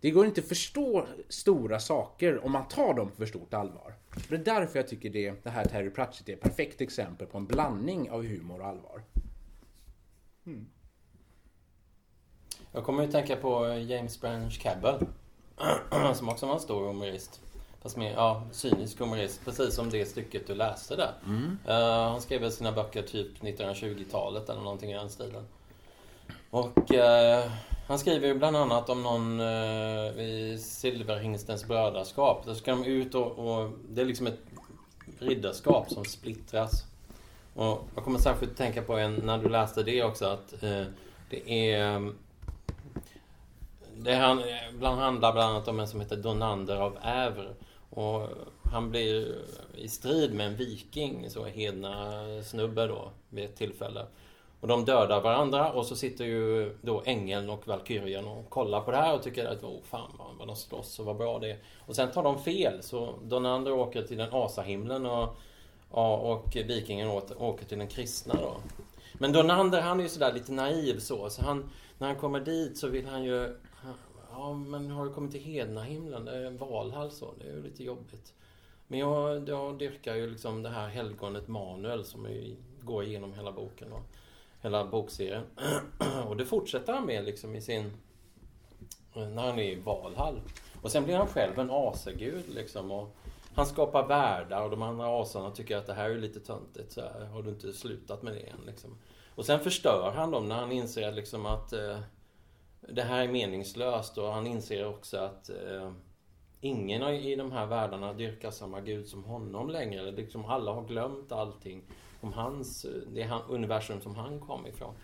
Det 0.00 0.10
går 0.10 0.26
inte 0.26 0.40
att 0.40 0.48
förstå 0.48 1.06
stora 1.28 1.80
saker 1.80 2.44
om 2.44 2.52
man 2.52 2.68
tar 2.68 2.94
dem 2.94 3.10
för 3.16 3.26
stort 3.26 3.54
allvar. 3.54 3.94
Det 4.28 4.34
är 4.34 4.38
därför 4.38 4.78
jag 4.78 4.88
tycker 4.88 5.10
det, 5.10 5.44
det 5.44 5.50
här 5.50 5.64
Terry 5.64 5.90
Pratchett 5.90 6.28
är 6.28 6.32
ett 6.32 6.40
perfekt 6.40 6.80
exempel 6.80 7.26
på 7.26 7.38
en 7.38 7.46
blandning 7.46 8.10
av 8.10 8.24
humor 8.24 8.60
och 8.60 8.66
allvar. 8.66 9.02
Jag 12.72 12.84
kommer 12.84 13.02
ju 13.02 13.10
tänka 13.12 13.36
på 13.36 13.78
James 13.78 14.20
Branch 14.20 14.60
Cabell. 14.62 15.06
som 16.14 16.28
också 16.28 16.46
var 16.46 16.54
en 16.54 16.60
stor 16.60 16.86
humorist. 16.86 17.40
Fast 17.82 17.96
mer, 17.96 18.12
ja, 18.12 18.42
cynisk 18.52 18.98
humorist. 18.98 19.44
Precis 19.44 19.74
som 19.74 19.90
det 19.90 20.06
stycket 20.06 20.46
du 20.46 20.54
läste 20.54 20.96
där. 20.96 21.12
Eh, 21.66 22.10
han 22.10 22.20
skrev 22.20 22.40
väl 22.40 22.52
sina 22.52 22.72
böcker 22.72 23.02
typ 23.02 23.42
1920-talet 23.42 24.48
eller 24.48 24.62
någonting 24.62 24.90
i 24.90 24.94
den 24.94 25.10
stilen. 25.10 25.44
Och 26.50 26.94
eh, 26.94 27.50
han 27.88 27.98
skriver 27.98 28.28
ju 28.28 28.34
bland 28.34 28.56
annat 28.56 28.88
om 28.88 29.02
någon 29.02 29.40
eh, 29.40 30.20
i 30.20 30.58
Silverhingstens 30.60 31.66
brödraskap. 31.66 32.46
Där 32.46 32.54
ska 32.54 32.70
de 32.70 32.84
ut 32.84 33.14
och, 33.14 33.38
och 33.38 33.70
det 33.88 34.00
är 34.00 34.04
liksom 34.04 34.26
ett 34.26 34.40
riddarskap 35.18 35.90
som 35.90 36.04
splittras. 36.04 36.84
Och 37.54 37.88
jag 37.94 38.04
kommer 38.04 38.18
särskilt 38.18 38.56
tänka 38.56 38.82
på 38.82 38.96
en, 38.96 39.14
när 39.14 39.38
du 39.38 39.48
läste 39.48 39.82
det 39.82 40.02
också, 40.02 40.24
att 40.26 40.62
eh, 40.62 40.84
det 41.30 41.72
är... 41.72 41.94
Eh, 41.94 42.10
det 43.96 44.14
han, 44.14 44.42
bland 44.78 45.00
handlar 45.00 45.32
bland 45.32 45.50
annat 45.50 45.68
om 45.68 45.80
en 45.80 45.88
som 45.88 46.00
heter 46.00 46.16
Donander 46.16 46.76
av 46.76 46.98
Ävr. 47.02 47.54
Och 47.90 48.28
han 48.72 48.90
blir 48.90 49.38
i 49.74 49.88
strid 49.88 50.34
med 50.34 50.46
en 50.46 50.56
viking, 50.56 51.30
så 51.30 51.44
hedna 51.44 52.22
snubbe 52.44 52.86
då, 52.86 53.10
vid 53.28 53.44
ett 53.44 53.56
tillfälle. 53.56 54.06
Och 54.60 54.68
de 54.68 54.84
dödar 54.84 55.20
varandra 55.20 55.72
och 55.72 55.86
så 55.86 55.96
sitter 55.96 56.24
ju 56.24 56.72
då 56.82 57.02
ängeln 57.04 57.50
och 57.50 57.68
valkyrien 57.68 58.28
och 58.28 58.50
kollar 58.50 58.80
på 58.80 58.90
det 58.90 58.96
här 58.96 59.14
och 59.14 59.22
tycker 59.22 59.46
att 59.46 59.62
oh, 59.62 59.82
fan 59.82 60.10
vad, 60.18 60.36
vad 60.38 60.48
de 60.48 60.56
slåss 60.56 60.98
och 60.98 61.06
vad 61.06 61.16
bra 61.16 61.38
det 61.38 61.50
är. 61.50 61.58
Och 61.86 61.96
sen 61.96 62.10
tar 62.10 62.22
de 62.22 62.38
fel 62.38 62.82
så 62.82 63.14
Donander 63.22 63.72
åker 63.72 64.02
till 64.02 64.16
den 64.16 64.28
asahimlen 64.32 65.06
och, 65.06 65.36
och, 65.90 66.32
och 66.32 66.56
vikingen 66.56 67.08
åter, 67.08 67.42
åker 67.42 67.64
till 67.64 67.78
den 67.78 67.88
kristna 67.88 68.34
då. 68.34 68.56
Men 69.12 69.32
Donander 69.32 69.80
han 69.80 69.98
är 69.98 70.02
ju 70.02 70.08
sådär 70.08 70.32
lite 70.32 70.52
naiv 70.52 70.98
så, 70.98 71.30
så 71.30 71.42
han, 71.42 71.70
när 71.98 72.06
han 72.06 72.16
kommer 72.16 72.40
dit 72.40 72.78
så 72.78 72.88
vill 72.88 73.06
han 73.06 73.24
ju 73.24 73.56
Ja 74.38 74.52
men 74.52 74.90
har 74.90 75.04
du 75.04 75.12
kommit 75.12 75.32
till 75.32 75.40
hednahimlen? 75.40 76.24
Det 76.24 76.36
är 76.36 76.44
en 76.44 76.56
Valhall 76.56 77.10
så, 77.10 77.34
det 77.38 77.50
är 77.50 77.54
ju 77.54 77.62
lite 77.62 77.84
jobbigt. 77.84 78.34
Men 78.86 78.98
jag, 78.98 79.48
jag 79.48 79.78
dyrkar 79.78 80.14
ju 80.14 80.30
liksom 80.30 80.62
det 80.62 80.68
här 80.68 80.88
helgonet 80.88 81.48
Manuel 81.48 82.04
som 82.04 82.28
går 82.80 83.04
igenom 83.04 83.34
hela 83.34 83.52
boken 83.52 83.92
och 83.92 84.02
hela 84.62 84.84
bokserien. 84.84 85.44
Och 86.28 86.36
det 86.36 86.44
fortsätter 86.44 86.92
han 86.92 87.06
med 87.06 87.24
liksom 87.24 87.54
i 87.54 87.60
sin... 87.60 87.92
Eh, 89.14 89.28
när 89.28 89.42
han 89.42 89.58
är 89.58 89.62
i 89.62 89.74
Valhall. 89.74 90.40
Och 90.82 90.90
sen 90.90 91.04
blir 91.04 91.16
han 91.16 91.26
själv 91.26 91.58
en 91.58 91.70
asegud 91.70 92.44
liksom. 92.48 92.90
Och 92.90 93.16
han 93.54 93.66
skapar 93.66 94.06
världar 94.06 94.62
och 94.62 94.70
de 94.70 94.82
andra 94.82 95.22
asarna 95.22 95.50
tycker 95.50 95.76
att 95.76 95.86
det 95.86 95.94
här 95.94 96.10
är 96.10 96.18
lite 96.18 96.40
töntigt. 96.40 96.92
Så 96.92 97.00
här, 97.00 97.24
har 97.24 97.42
du 97.42 97.50
inte 97.50 97.72
slutat 97.72 98.22
med 98.22 98.32
det 98.32 98.40
än 98.40 98.66
liksom. 98.66 98.98
Och 99.34 99.46
sen 99.46 99.60
förstör 99.60 100.12
han 100.16 100.30
dem 100.30 100.48
när 100.48 100.54
han 100.54 100.72
inser 100.72 101.12
liksom 101.12 101.46
att 101.46 101.72
eh, 101.72 101.98
det 102.80 103.02
här 103.02 103.24
är 103.24 103.28
meningslöst 103.28 104.18
och 104.18 104.32
han 104.32 104.46
inser 104.46 104.86
också 104.86 105.16
att 105.16 105.48
eh, 105.48 105.92
ingen 106.60 107.02
i 107.02 107.36
de 107.36 107.52
här 107.52 107.66
världarna 107.66 108.12
dyrkar 108.12 108.50
samma 108.50 108.80
gud 108.80 109.06
som 109.06 109.24
honom 109.24 109.70
längre. 109.70 110.10
Liksom 110.10 110.44
alla 110.44 110.72
har 110.72 110.84
glömt 110.84 111.32
allting 111.32 111.82
om 112.20 112.32
hans, 112.32 112.86
det 113.06 113.22
han, 113.22 113.42
universum 113.48 114.00
som 114.00 114.14
han 114.14 114.40
kom 114.40 114.66
ifrån. 114.66 114.94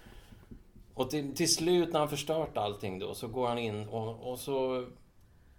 Och 0.95 1.11
till, 1.11 1.35
till 1.35 1.55
slut 1.55 1.93
när 1.93 1.99
han 1.99 2.09
förstört 2.09 2.57
allting 2.57 2.99
då 2.99 3.15
så 3.15 3.29
går 3.29 3.49
han 3.49 3.59
in 3.59 3.89
och, 3.89 4.33
och 4.33 4.39
så 4.39 4.87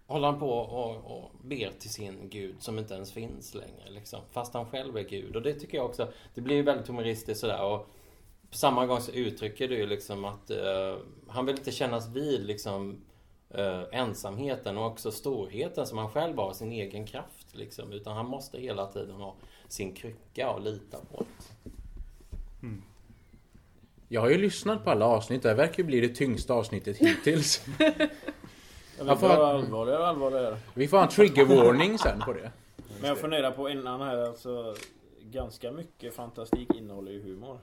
håller 0.08 0.28
han 0.28 0.40
på 0.40 0.50
och, 0.50 1.18
och 1.18 1.32
ber 1.42 1.72
till 1.80 1.90
sin 1.90 2.30
gud 2.30 2.56
som 2.60 2.80
inte 2.80 2.94
ens 2.94 3.12
finns 3.12 3.54
längre. 3.54 3.90
Liksom, 3.90 4.20
fast 4.32 4.54
han 4.54 4.66
själv 4.66 4.98
är 4.98 5.04
gud. 5.04 5.36
Och 5.36 5.42
det 5.42 5.54
tycker 5.54 5.78
jag 5.78 5.86
också, 5.86 6.08
det 6.34 6.42
blir 6.42 6.56
ju 6.56 6.62
väldigt 6.62 6.88
humoristiskt 6.88 7.42
sådär. 7.42 7.64
Och 7.64 7.88
på 8.50 8.58
samma 8.58 8.86
gång 8.86 9.02
så 9.02 9.12
uttrycker 9.12 9.68
du 9.68 9.78
ju 9.78 9.86
liksom 9.86 10.26
att 10.26 10.52
uh, 10.52 10.98
han 11.28 11.46
vill 11.46 11.58
inte 11.58 11.72
kännas 11.72 12.08
vid 12.08 12.46
liksom 12.46 13.02
uh, 13.58 13.84
ensamheten 13.92 14.78
och 14.78 14.86
också 14.86 15.12
storheten 15.12 15.88
som 15.88 15.98
han 15.98 16.10
själv 16.10 16.38
har, 16.38 16.54
sin 16.54 16.72
egen 16.72 17.06
kraft. 17.06 17.56
Liksom, 17.56 17.92
utan 17.92 18.16
han 18.16 18.26
måste 18.26 18.60
hela 18.60 18.88
tiden 18.88 19.16
ha 19.16 19.36
sin 19.67 19.93
krycka 19.93 20.50
och 20.50 20.62
lita 20.62 20.98
på 21.12 21.25
det. 22.62 22.67
Jag 24.07 24.22
har 24.22 24.29
ju 24.29 24.38
lyssnat 24.38 24.84
på 24.84 24.89
alla 24.89 25.05
avsnitt. 25.05 25.43
Det 25.43 25.50
här 25.50 25.55
verkar 25.55 25.77
ju 25.77 25.84
bli 25.84 26.01
det 26.01 26.07
tyngsta 26.15 26.53
avsnittet 26.53 26.98
hittills. 26.98 27.65
Ja, 28.98 29.05
Jag 29.05 29.15
vi 29.15 29.19
får- 29.22 29.27
får 29.29 29.43
allvarligare 29.45 30.00
och 30.01 30.07
allvarligare. 30.07 30.57
Vi 30.74 30.88
får 30.88 30.98
ha 30.98 31.03
en 31.03 31.10
trigger 31.10 31.45
warning 31.45 31.98
sen 32.00 32.19
på 32.19 32.34
det. 32.34 32.51
Men 33.00 33.10
jag 33.10 33.17
funderar 33.17 33.51
på 33.51 33.69
innan 33.69 34.01
här 34.01 34.17
alltså 34.17 34.75
Ganska 35.22 35.72
mycket 35.72 36.15
fantastik 36.15 36.74
innehåller 36.75 37.12
ju 37.12 37.22
humor. 37.24 37.60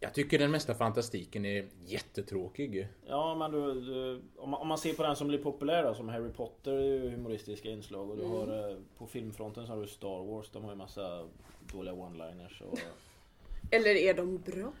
Jag 0.00 0.14
tycker 0.14 0.38
den 0.38 0.50
mesta 0.50 0.74
fantastiken 0.74 1.44
är 1.44 1.68
jättetråkig. 1.84 2.88
Ja 3.06 3.34
men 3.34 3.50
du, 3.50 3.80
du 3.80 4.22
om, 4.36 4.50
man, 4.50 4.60
om 4.60 4.68
man 4.68 4.78
ser 4.78 4.94
på 4.94 5.02
den 5.02 5.16
som 5.16 5.28
blir 5.28 5.38
populär 5.38 5.82
då, 5.82 5.94
som 5.94 6.08
Harry 6.08 6.32
Potter 6.32 6.72
är 6.72 6.80
ju 6.80 7.10
humoristiska 7.10 7.68
inslag 7.68 8.10
och 8.10 8.16
du 8.16 8.24
har 8.24 8.70
eh, 8.70 8.76
på 8.98 9.06
filmfronten 9.06 9.66
så 9.66 9.72
har 9.72 9.80
du 9.80 9.86
Star 9.86 10.24
Wars, 10.24 10.50
de 10.52 10.64
har 10.64 10.70
ju 10.70 10.76
massa 10.76 11.28
dåliga 11.72 11.94
one-liners 11.94 12.62
och... 12.62 12.78
Eller 13.70 13.90
är 13.90 14.14
de 14.14 14.38
bra? 14.38 14.72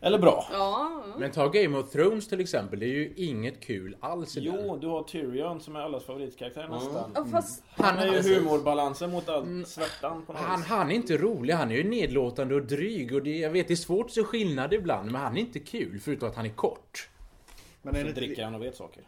Eller 0.00 0.18
bra! 0.18 0.46
Ja. 0.52 1.02
Men 1.18 1.30
ta 1.30 1.48
Game 1.48 1.78
of 1.78 1.90
Thrones 1.90 2.28
till 2.28 2.40
exempel. 2.40 2.78
Det 2.80 2.86
är 2.86 2.94
ju 2.94 3.12
inget 3.16 3.60
kul 3.60 3.96
alls 4.00 4.36
i 4.36 4.40
Jo, 4.40 4.52
den. 4.52 4.80
du 4.80 4.86
har 4.86 5.02
Tyrion 5.02 5.60
som 5.60 5.76
är 5.76 5.80
allas 5.80 6.04
favoritkaraktär 6.04 6.68
nästan. 6.68 7.10
ja 7.14 7.24
fast 7.24 7.62
Han 7.68 7.98
är 7.98 8.06
ju 8.22 8.34
humorbalansen 8.34 9.10
mot 9.10 9.28
all 9.28 9.66
svärtan 9.66 10.22
på 10.26 10.32
något 10.32 10.42
Han, 10.42 10.60
vis. 10.60 10.68
han 10.68 10.90
är 10.90 10.94
inte 10.94 11.16
rolig, 11.16 11.54
han 11.54 11.70
är 11.70 11.76
ju 11.76 11.84
nedlåtande 11.88 12.54
och 12.54 12.62
dryg 12.62 13.14
och 13.14 13.22
det, 13.22 13.38
jag 13.38 13.50
vet 13.50 13.68
det 13.68 13.74
är 13.74 13.76
svårt 13.76 14.06
att 14.06 14.12
se 14.12 14.22
skillnad 14.24 14.74
ibland 14.74 15.10
men 15.12 15.20
han 15.20 15.36
är 15.36 15.40
inte 15.40 15.58
kul 15.58 16.00
förutom 16.00 16.28
att 16.28 16.34
han 16.36 16.46
är 16.46 16.50
kort. 16.50 17.08
Men 17.82 17.94
är, 17.94 17.98
Så 17.98 18.04
det 18.04 18.08
inte, 18.08 18.20
dricker 18.20 18.44
han 18.44 18.54
och 18.54 18.62
vet 18.62 18.76
saker. 18.76 19.02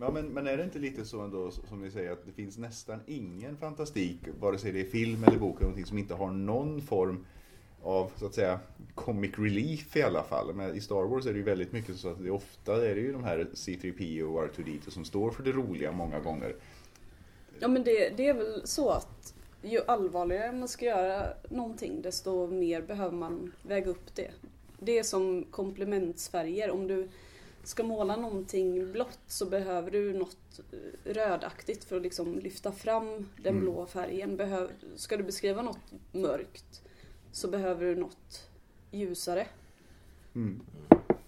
ja, 0.00 0.10
men, 0.10 0.26
men 0.26 0.46
är 0.46 0.56
det 0.56 0.64
inte 0.64 0.78
lite 0.78 1.04
så 1.04 1.20
ändå 1.20 1.50
som 1.50 1.80
ni 1.82 1.90
säger 1.90 2.12
att 2.12 2.26
det 2.26 2.32
finns 2.32 2.58
nästan 2.58 3.00
ingen 3.06 3.56
fantastik, 3.56 4.18
vare 4.40 4.58
sig 4.58 4.72
det 4.72 4.80
är 4.80 4.84
film 4.84 5.24
eller 5.24 5.38
bok, 5.38 5.54
eller 5.56 5.62
någonting 5.62 5.86
som 5.86 5.98
inte 5.98 6.14
har 6.14 6.30
någon 6.30 6.80
form 6.82 7.26
av 7.86 8.10
så 8.16 8.26
att 8.26 8.34
säga 8.34 8.60
comic 8.94 9.38
relief 9.38 9.96
i 9.96 10.02
alla 10.02 10.22
fall. 10.22 10.54
Men 10.54 10.74
i 10.74 10.80
Star 10.80 11.04
Wars 11.04 11.26
är 11.26 11.32
det 11.32 11.38
ju 11.38 11.44
väldigt 11.44 11.72
mycket 11.72 11.96
så 11.96 12.08
att 12.08 12.22
det 12.22 12.30
ofta 12.30 12.90
är 12.90 12.94
det 12.94 13.00
ju 13.00 13.12
de 13.12 13.24
här 13.24 13.46
C3PO 13.54 14.22
och 14.22 14.42
R2D2 14.42 14.90
som 14.90 15.04
står 15.04 15.30
för 15.30 15.42
det 15.42 15.52
roliga 15.52 15.92
många 15.92 16.20
gånger. 16.20 16.56
Ja 17.58 17.68
men 17.68 17.84
det, 17.84 18.16
det 18.16 18.28
är 18.28 18.34
väl 18.34 18.62
så 18.64 18.90
att 18.90 19.34
ju 19.62 19.80
allvarligare 19.86 20.52
man 20.52 20.68
ska 20.68 20.84
göra 20.84 21.28
någonting 21.50 22.02
desto 22.02 22.46
mer 22.46 22.82
behöver 22.82 23.16
man 23.16 23.52
väga 23.62 23.90
upp 23.90 24.14
det. 24.14 24.30
Det 24.78 24.98
är 24.98 25.02
som 25.02 25.44
komplementsfärger. 25.50 26.70
Om 26.70 26.86
du 26.86 27.08
ska 27.64 27.82
måla 27.82 28.16
någonting 28.16 28.92
blått 28.92 29.20
så 29.26 29.46
behöver 29.46 29.90
du 29.90 30.12
något 30.12 30.60
eh, 30.72 31.12
rödaktigt 31.12 31.84
för 31.84 31.96
att 31.96 32.02
liksom 32.02 32.38
lyfta 32.38 32.72
fram 32.72 33.28
den 33.42 33.60
blå 33.60 33.86
färgen. 33.86 34.36
Behöv, 34.36 34.70
ska 34.96 35.16
du 35.16 35.22
beskriva 35.22 35.62
något 35.62 35.92
mörkt 36.12 36.82
så 37.36 37.48
behöver 37.48 37.84
du 37.86 37.94
något 37.96 38.48
ljusare. 38.90 39.46
Mm. 40.34 40.60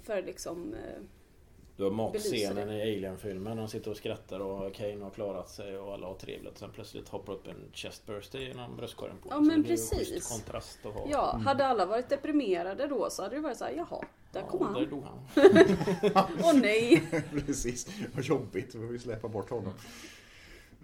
För 0.02 0.22
liksom... 0.22 0.74
eh, 0.74 1.02
Du 1.76 1.84
har 1.84 1.90
matscenen 1.90 2.70
i 2.70 2.82
Alien-filmen. 2.82 3.56
De 3.56 3.68
sitter 3.68 3.90
och 3.90 3.96
skrattar 3.96 4.40
och 4.40 4.74
Kane 4.74 5.04
har 5.04 5.10
klarat 5.10 5.50
sig 5.50 5.78
och 5.78 5.92
alla 5.94 6.06
har 6.06 6.14
trevligt. 6.14 6.58
Sen 6.58 6.70
plötsligt 6.70 7.08
hoppar 7.08 7.32
upp 7.32 7.46
en 7.46 7.64
chestburster 7.72 8.38
genom 8.38 8.76
bröstkorgen 8.76 9.16
på 9.22 9.28
Ja, 9.30 9.40
men 9.40 9.62
det 9.62 9.68
precis. 9.68 10.08
schysst 10.08 10.32
kontrast 10.32 10.86
att 10.86 10.94
ha. 10.94 11.06
Ja, 11.10 11.36
hade 11.44 11.66
alla 11.66 11.86
varit 11.86 12.08
deprimerade 12.08 12.86
då 12.86 13.10
så 13.10 13.22
hade 13.22 13.34
det 13.34 13.40
varit 13.40 13.56
så 13.58 13.64
här, 13.64 13.72
jaha, 13.72 14.04
där 14.32 14.42
kom 14.42 14.60
Ja, 14.60 14.80
där 14.80 14.80
han. 14.80 14.90
dog 14.90 15.04
han. 15.04 16.28
Åh 16.44 16.54
nej! 16.60 17.02
Precis, 17.46 17.88
vad 18.14 18.24
jobbigt, 18.24 18.74
vi 18.74 18.98
släppa 18.98 19.28
bort 19.28 19.50
honom. 19.50 19.72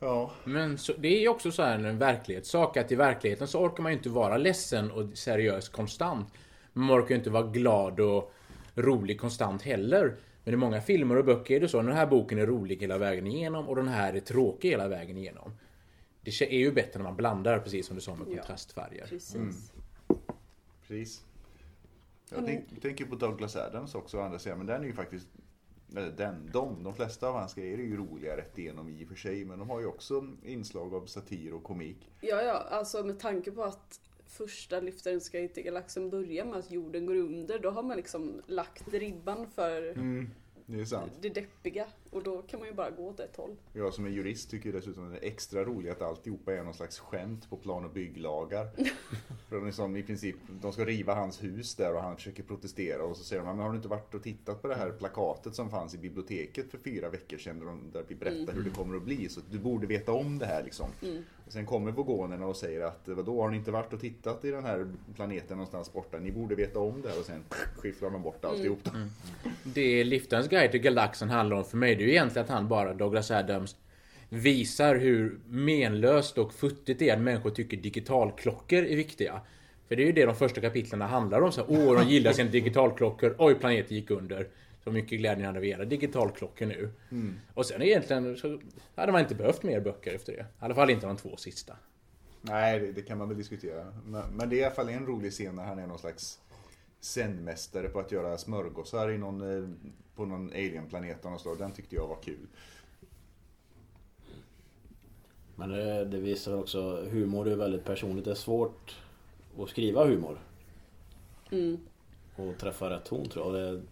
Ja, 0.01 0.31
Men 0.45 0.79
så, 0.79 0.93
det 0.99 1.09
är 1.09 1.21
ju 1.21 1.29
också 1.29 1.53
så 1.53 1.63
här 1.63 1.79
en 1.79 1.99
verklighetssak 1.99 2.77
att 2.77 2.93
i 2.93 2.95
verkligheten 2.95 3.49
så 3.49 3.61
orkar 3.61 3.83
man 3.83 3.93
ju 3.93 3.99
inte 3.99 4.09
vara 4.09 4.37
ledsen 4.37 4.91
och 4.91 5.19
seriös 5.19 5.69
konstant. 5.69 6.29
Man 6.73 6.99
orkar 7.01 7.09
ju 7.11 7.15
inte 7.15 7.31
vara 7.31 7.47
glad 7.47 8.01
och 8.01 8.33
rolig 8.75 9.21
konstant 9.21 9.63
heller. 9.63 10.17
Men 10.45 10.55
i 10.55 10.57
många 10.57 10.81
filmer 10.81 11.17
och 11.17 11.25
böcker 11.25 11.57
är 11.57 11.61
det 11.61 11.69
så. 11.69 11.83
Den 11.83 11.93
här 11.93 12.07
boken 12.07 12.39
är 12.39 12.47
rolig 12.47 12.77
hela 12.81 12.99
vägen 12.99 13.27
igenom 13.27 13.69
och 13.69 13.77
den 13.77 13.89
här 13.89 14.15
är 14.15 14.21
tråkig 14.21 14.69
hela 14.71 14.89
vägen 14.89 15.17
igenom. 15.19 15.53
Det 16.23 16.41
är 16.43 16.59
ju 16.59 16.73
bättre 16.73 16.99
när 16.99 17.05
man 17.05 17.17
blandar 17.17 17.59
precis 17.59 17.87
som 17.87 17.97
du 17.97 18.03
sa 18.03 18.15
med 18.15 18.27
Ja. 18.31 18.37
kontrastfärger. 18.37 19.07
Precis. 19.09 19.73
precis. 20.89 21.25
Jag 22.31 22.47
tänk, 22.47 22.83
tänker 22.83 23.05
på 23.05 23.15
Douglas 23.15 23.57
Adams 23.57 23.95
också 23.95 24.21
andra 24.21 24.39
sidan, 24.39 24.59
men 24.59 24.67
den 24.67 24.83
är 24.83 24.87
ju 24.87 24.93
faktiskt 24.93 25.27
eller 25.97 26.11
den, 26.11 26.51
de, 26.53 26.85
de 26.85 26.95
flesta 26.95 27.29
av 27.29 27.35
hans 27.35 27.55
grejer 27.55 27.79
är 27.79 27.83
ju 27.83 27.97
roliga 27.97 28.37
rätt 28.37 28.59
igenom 28.59 28.89
i 28.89 29.05
och 29.05 29.09
för 29.09 29.15
sig. 29.15 29.45
Men 29.45 29.59
de 29.59 29.71
har 29.71 29.81
ju 29.81 29.87
också 29.87 30.27
inslag 30.45 30.95
av 30.95 31.07
satir 31.07 31.55
och 31.55 31.63
komik. 31.63 32.11
Ja, 32.21 32.43
ja, 32.43 32.53
alltså 32.53 33.05
med 33.05 33.19
tanke 33.19 33.51
på 33.51 33.65
att 33.65 34.01
första 34.27 34.81
Lyftaren 34.81 35.21
ska 35.21 35.39
inte 35.39 35.63
galaxen 35.63 36.11
börja 36.11 36.45
med 36.45 36.59
att 36.59 36.71
jorden 36.71 37.07
går 37.07 37.15
under, 37.15 37.59
då 37.59 37.71
har 37.71 37.83
man 37.83 37.97
liksom 37.97 38.43
lagt 38.47 38.93
ribban 38.93 39.47
för 39.47 39.83
Mm, 39.83 40.31
det 40.67 40.81
är 40.81 40.85
sant. 40.85 41.13
det 41.21 41.29
deppiga. 41.29 41.87
Och 42.11 42.23
då 42.23 42.43
kan 42.43 42.61
man 42.61 42.69
ju 42.69 42.75
bara 42.75 42.91
gå 42.91 43.09
åt 43.09 43.21
ett 43.21 43.37
håll. 43.37 43.57
Jag 43.73 43.95
som 43.95 44.07
är 44.07 44.11
jurist 44.11 44.51
tycker 44.51 44.73
dessutom 44.73 45.07
att 45.07 45.13
det 45.13 45.27
är 45.27 45.31
extra 45.31 45.65
roligt 45.65 45.93
att 45.93 46.03
alltihopa 46.03 46.55
är 46.55 46.65
någon 46.65 46.75
slags 46.75 46.99
skämt 46.99 47.51
på 47.51 47.57
plan 47.57 47.85
och 47.85 47.91
bygglagar. 47.91 48.69
För 49.49 49.57
de, 49.57 49.67
är 49.67 49.71
som 49.71 49.97
i 49.97 50.03
princip, 50.03 50.37
de 50.49 50.73
ska 50.73 50.85
riva 50.85 51.15
hans 51.15 51.43
hus 51.43 51.75
där 51.75 51.95
och 51.95 52.03
han 52.03 52.17
försöker 52.17 52.43
protestera 52.43 53.05
och 53.05 53.17
så 53.17 53.25
säger 53.25 53.43
de 53.43 53.57
men 53.57 53.65
har 53.65 53.71
du 53.71 53.77
inte 53.77 53.89
varit 53.89 54.15
och 54.15 54.23
tittat 54.23 54.63
på 54.63 54.69
det 54.69 54.75
här 54.75 54.91
plakatet 54.91 55.55
som 55.55 55.71
fanns 55.71 55.95
i 55.95 55.99
biblioteket 55.99 56.71
för 56.71 56.79
fyra 56.79 57.11
veckor 57.11 57.39
sedan 57.39 57.91
där, 57.93 58.05
vi 58.09 58.15
berättar 58.15 58.53
hur 58.53 58.63
det 58.63 58.71
kommer 58.71 58.97
att 58.97 59.03
bli 59.03 59.29
så 59.29 59.41
du 59.51 59.59
borde 59.59 59.87
veta 59.87 60.13
om 60.13 60.39
det 60.39 60.47
här 60.47 60.63
liksom. 60.63 60.91
Och 61.44 61.44
sen 61.55 61.67
kommer 61.67 61.93
vogonerna 61.93 62.47
och 62.47 62.57
säger 62.57 62.81
att 62.81 63.01
vadå 63.05 63.43
har 63.43 63.51
ni 63.51 63.57
inte 63.57 63.71
varit 63.71 63.93
och 63.93 64.01
tittat 64.01 64.45
i 64.45 64.51
den 64.51 64.65
här 64.65 64.87
planeten 65.15 65.57
någonstans 65.57 65.93
borta? 65.93 66.19
Ni 66.19 66.33
borde 66.33 66.55
veta 66.55 66.79
om 66.79 67.03
det 67.03 67.09
här 67.09 67.19
och 67.19 67.25
sen 67.25 67.45
skifflar 67.77 68.11
de 68.11 68.23
bort 68.23 68.45
alltihop. 68.45 68.79
då. 68.83 68.91
Det 69.63 70.05
Liftarens 70.05 70.49
guide 70.49 70.71
till 70.71 70.81
galaxen 70.81 71.31
handlar 71.31 71.57
om 71.57 71.65
för 71.65 71.77
mig, 71.77 71.95
det 71.95 72.03
är 72.03 72.07
ju 72.07 72.11
egentligen 72.11 72.45
att 72.45 72.51
han 72.51 72.69
bara, 72.69 72.95
Douglas 72.95 73.31
Adams, 73.31 73.77
visar 74.29 74.97
hur 74.97 75.39
menlöst 75.49 76.39
och 76.39 76.53
futtigt 76.53 76.99
det 76.99 77.09
är 77.09 77.17
att 77.17 77.23
människor 77.23 77.51
tycker 77.51 77.77
digitalklockor 77.77 78.85
är 78.85 78.97
viktiga. 78.97 79.41
För 79.89 79.97
det 79.97 80.03
är 80.03 80.07
ju 80.07 80.13
det 80.13 80.27
de 80.27 80.37
första 80.37 80.61
kapitlen 80.61 81.01
handlar 81.01 81.41
om. 81.41 81.53
Så 81.53 81.61
här, 81.61 81.71
Åh, 81.71 81.99
de 81.99 82.09
gillar 82.09 82.33
sina 82.33 82.51
digitalklockor. 82.51 83.35
Oj, 83.39 83.55
planeten 83.55 83.97
gick 83.97 84.11
under. 84.11 84.49
Så 84.85 84.93
mycket 84.93 85.19
glädje 85.19 85.47
hade 85.47 85.61
vi 85.61 85.71
era 85.71 85.85
digitalklockor 85.85 86.67
nu. 86.67 86.91
Och 87.55 87.67
sen 87.67 87.83
egentligen 87.83 88.37
så 88.37 88.61
hade 88.95 89.13
man 89.13 89.21
inte 89.21 89.35
behövt 89.35 89.63
mer 89.63 89.81
böcker 89.81 90.15
efter 90.15 90.33
det. 90.33 90.41
I 90.41 90.45
alla 90.59 90.75
fall 90.75 90.91
inte 90.91 91.07
de 91.07 91.17
två 91.17 91.37
sista. 91.37 91.77
Nej, 92.41 92.81
det, 92.81 92.93
det 92.93 93.03
kan 93.03 93.19
man 93.19 93.29
väl 93.29 93.39
diskutera. 93.39 93.93
Men, 94.07 94.23
men 94.37 94.49
det 94.49 94.57
är 94.57 94.61
i 94.61 94.65
alla 94.65 94.75
fall 94.75 94.89
en 94.89 95.07
rolig 95.07 95.33
scen 95.33 95.55
när 95.55 95.65
han 95.65 95.79
är 95.79 95.87
någon 95.87 95.99
slags 95.99 96.41
zen-mästare 97.01 97.89
på 97.89 98.01
att 98.01 98.13
göra 98.13 98.39
smörgåsar 98.39 99.11
i 99.11 99.19
någon, 99.19 99.41
eh, 99.41 99.69
på 100.15 100.27
någon 100.27 100.51
alienplanet. 100.51 101.23
Den 101.59 101.73
tyckte 101.73 101.95
jag 101.95 102.09
var 102.09 102.19
kul. 102.23 102.47
Men 105.57 105.69
det, 105.69 106.05
det 106.05 106.19
visar 106.19 106.57
också 106.57 107.07
humor 107.11 107.49
är 107.49 107.57
väldigt 107.57 107.85
personligt. 107.85 108.25
Det 108.25 108.31
är 108.31 108.35
svårt 108.35 108.97
att 109.59 109.69
skriva 109.69 110.05
humor. 110.05 110.39
Mm. 111.51 111.79
Och 112.37 112.59
träffa 112.59 112.91
rätt 112.91 113.05
ton 113.05 113.29
tror 113.29 113.57
jag. 113.57 113.75
Det, 113.75 113.83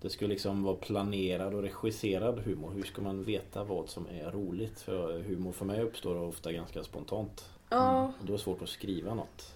det 0.00 0.10
skulle 0.10 0.30
liksom 0.30 0.62
vara 0.62 0.76
planerad 0.76 1.54
och 1.54 1.62
regisserad 1.62 2.38
humor. 2.38 2.70
Hur 2.70 2.82
ska 2.82 3.02
man 3.02 3.24
veta 3.24 3.64
vad 3.64 3.88
som 3.88 4.06
är 4.06 4.30
roligt? 4.30 4.80
För 4.80 5.18
humor 5.20 5.52
för 5.52 5.64
mig 5.64 5.82
uppstår 5.82 6.16
ofta 6.16 6.52
ganska 6.52 6.84
spontant. 6.84 7.44
Ja, 7.70 8.12
Och 8.20 8.26
då 8.26 8.32
är 8.32 8.36
det 8.36 8.42
svårt 8.42 8.62
att 8.62 8.68
skriva 8.68 9.14
något. 9.14 9.54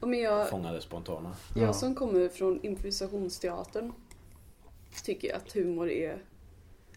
och 0.00 0.08
men 0.08 0.18
jag, 0.20 0.50
Fånga 0.50 0.72
det 0.72 0.80
spontana. 0.80 1.36
jag 1.56 1.74
som 1.76 1.94
kommer 1.94 2.28
från 2.28 2.64
improvisationsteatern 2.66 3.92
tycker 5.04 5.36
att 5.36 5.52
humor 5.52 5.90
är... 5.90 6.22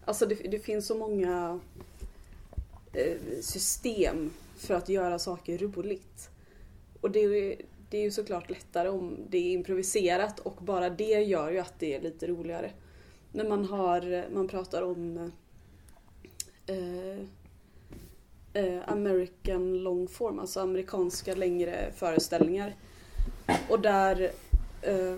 Alltså 0.05 0.25
det, 0.25 0.35
det 0.35 0.59
finns 0.59 0.87
så 0.87 0.95
många 0.97 1.59
eh, 2.93 3.17
system 3.41 4.31
för 4.57 4.73
att 4.73 4.89
göra 4.89 5.19
saker 5.19 5.57
roligt. 5.57 6.29
Och 7.01 7.11
det, 7.11 7.19
är- 7.19 7.61
det 7.93 7.97
är 7.97 8.03
ju 8.03 8.11
såklart 8.11 8.49
lättare 8.49 8.89
om 8.89 9.17
det 9.29 9.37
är 9.37 9.51
improviserat 9.51 10.39
och 10.39 10.55
bara 10.61 10.89
det 10.89 11.23
gör 11.23 11.51
ju 11.51 11.59
att 11.59 11.79
det 11.79 11.95
är 11.95 12.01
lite 12.01 12.27
roligare. 12.27 12.71
När 13.31 13.49
man 13.49 13.65
har, 13.65 14.25
man 14.33 14.47
pratar 14.47 14.81
om 14.81 15.31
eh, 16.67 17.19
eh, 18.53 18.81
American 18.85 19.77
long 19.77 20.07
form, 20.07 20.39
alltså 20.39 20.59
amerikanska 20.59 21.35
längre 21.35 21.91
föreställningar. 21.95 22.75
Och 23.69 23.79
där 23.79 24.31
eh, 24.81 25.15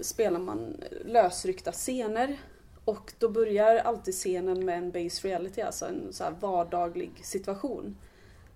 spelar 0.00 0.38
man 0.38 0.76
lösryckta 1.04 1.72
scener 1.72 2.36
och 2.84 3.12
då 3.18 3.28
börjar 3.28 3.76
alltid 3.76 4.14
scenen 4.14 4.64
med 4.64 4.78
en 4.78 4.90
base 4.90 5.28
reality, 5.28 5.60
alltså 5.60 5.86
en 5.86 6.12
så 6.12 6.24
här 6.24 6.34
vardaglig 6.40 7.10
situation. 7.22 7.96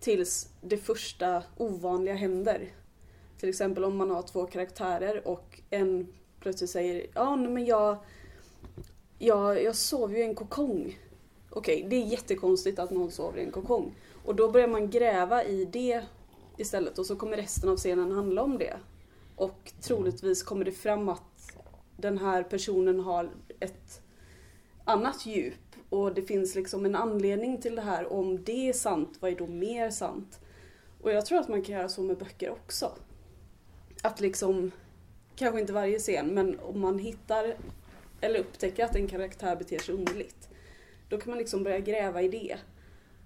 Tills 0.01 0.49
det 0.61 0.77
första 0.79 1.42
ovanliga 1.57 2.14
händer. 2.14 2.73
Till 3.38 3.48
exempel 3.48 3.85
om 3.85 3.96
man 3.96 4.11
har 4.11 4.22
två 4.22 4.46
karaktärer 4.46 5.29
och 5.29 5.61
en 5.70 6.09
plötsligt 6.40 6.70
säger 6.70 7.07
ja 7.14 7.37
men 7.37 7.64
jag, 7.64 7.96
jag, 9.18 9.62
jag 9.62 9.77
sover 9.77 10.14
ju 10.14 10.20
i 10.20 10.27
en 10.27 10.35
kokong. 10.35 10.98
Okej, 11.51 11.87
det 11.90 11.96
är 11.96 12.07
jättekonstigt 12.07 12.79
att 12.79 12.90
någon 12.90 13.11
sover 13.11 13.38
i 13.38 13.44
en 13.44 13.51
kokong. 13.51 13.94
Och 14.24 14.35
då 14.35 14.51
börjar 14.51 14.68
man 14.68 14.90
gräva 14.90 15.44
i 15.44 15.64
det 15.64 16.03
istället 16.57 16.98
och 16.98 17.07
så 17.07 17.16
kommer 17.16 17.37
resten 17.37 17.68
av 17.68 17.77
scenen 17.77 18.12
handla 18.12 18.42
om 18.42 18.59
det. 18.59 18.77
Och 19.37 19.72
troligtvis 19.81 20.42
kommer 20.42 20.64
det 20.64 20.72
fram 20.72 21.09
att 21.09 21.53
den 21.96 22.18
här 22.18 22.42
personen 22.42 23.01
har 23.01 23.31
ett 23.61 24.01
annat 24.85 25.27
djup 25.27 25.55
och 25.88 26.14
det 26.14 26.22
finns 26.22 26.55
liksom 26.55 26.85
en 26.85 26.94
anledning 26.94 27.61
till 27.61 27.74
det 27.74 27.83
här. 27.83 28.05
Och 28.05 28.18
om 28.18 28.44
det 28.44 28.68
är 28.68 28.72
sant, 28.72 29.16
vad 29.20 29.31
är 29.31 29.37
då 29.37 29.46
mer 29.46 29.90
sant? 29.90 30.40
Och 31.03 31.12
jag 31.12 31.27
tror 31.27 31.38
att 31.38 31.48
man 31.48 31.62
kan 31.62 31.74
göra 31.74 31.88
så 31.88 32.03
med 32.03 32.18
böcker 32.18 32.51
också. 32.51 32.92
Att 34.03 34.21
liksom, 34.21 34.71
kanske 35.37 35.61
inte 35.61 35.73
varje 35.73 35.99
scen, 35.99 36.27
men 36.35 36.61
om 36.61 36.81
man 36.81 36.99
hittar 36.99 37.55
eller 38.21 38.41
upptäcker 38.41 38.85
att 38.85 38.97
en 38.97 39.09
karaktär 39.09 39.57
beter 39.57 39.79
sig 39.79 39.95
underligt. 39.95 40.49
Då 41.09 41.19
kan 41.19 41.31
man 41.31 41.39
liksom 41.39 41.65
börja 41.65 41.79
gräva 41.79 42.23
i 42.23 42.29
det 42.29 42.57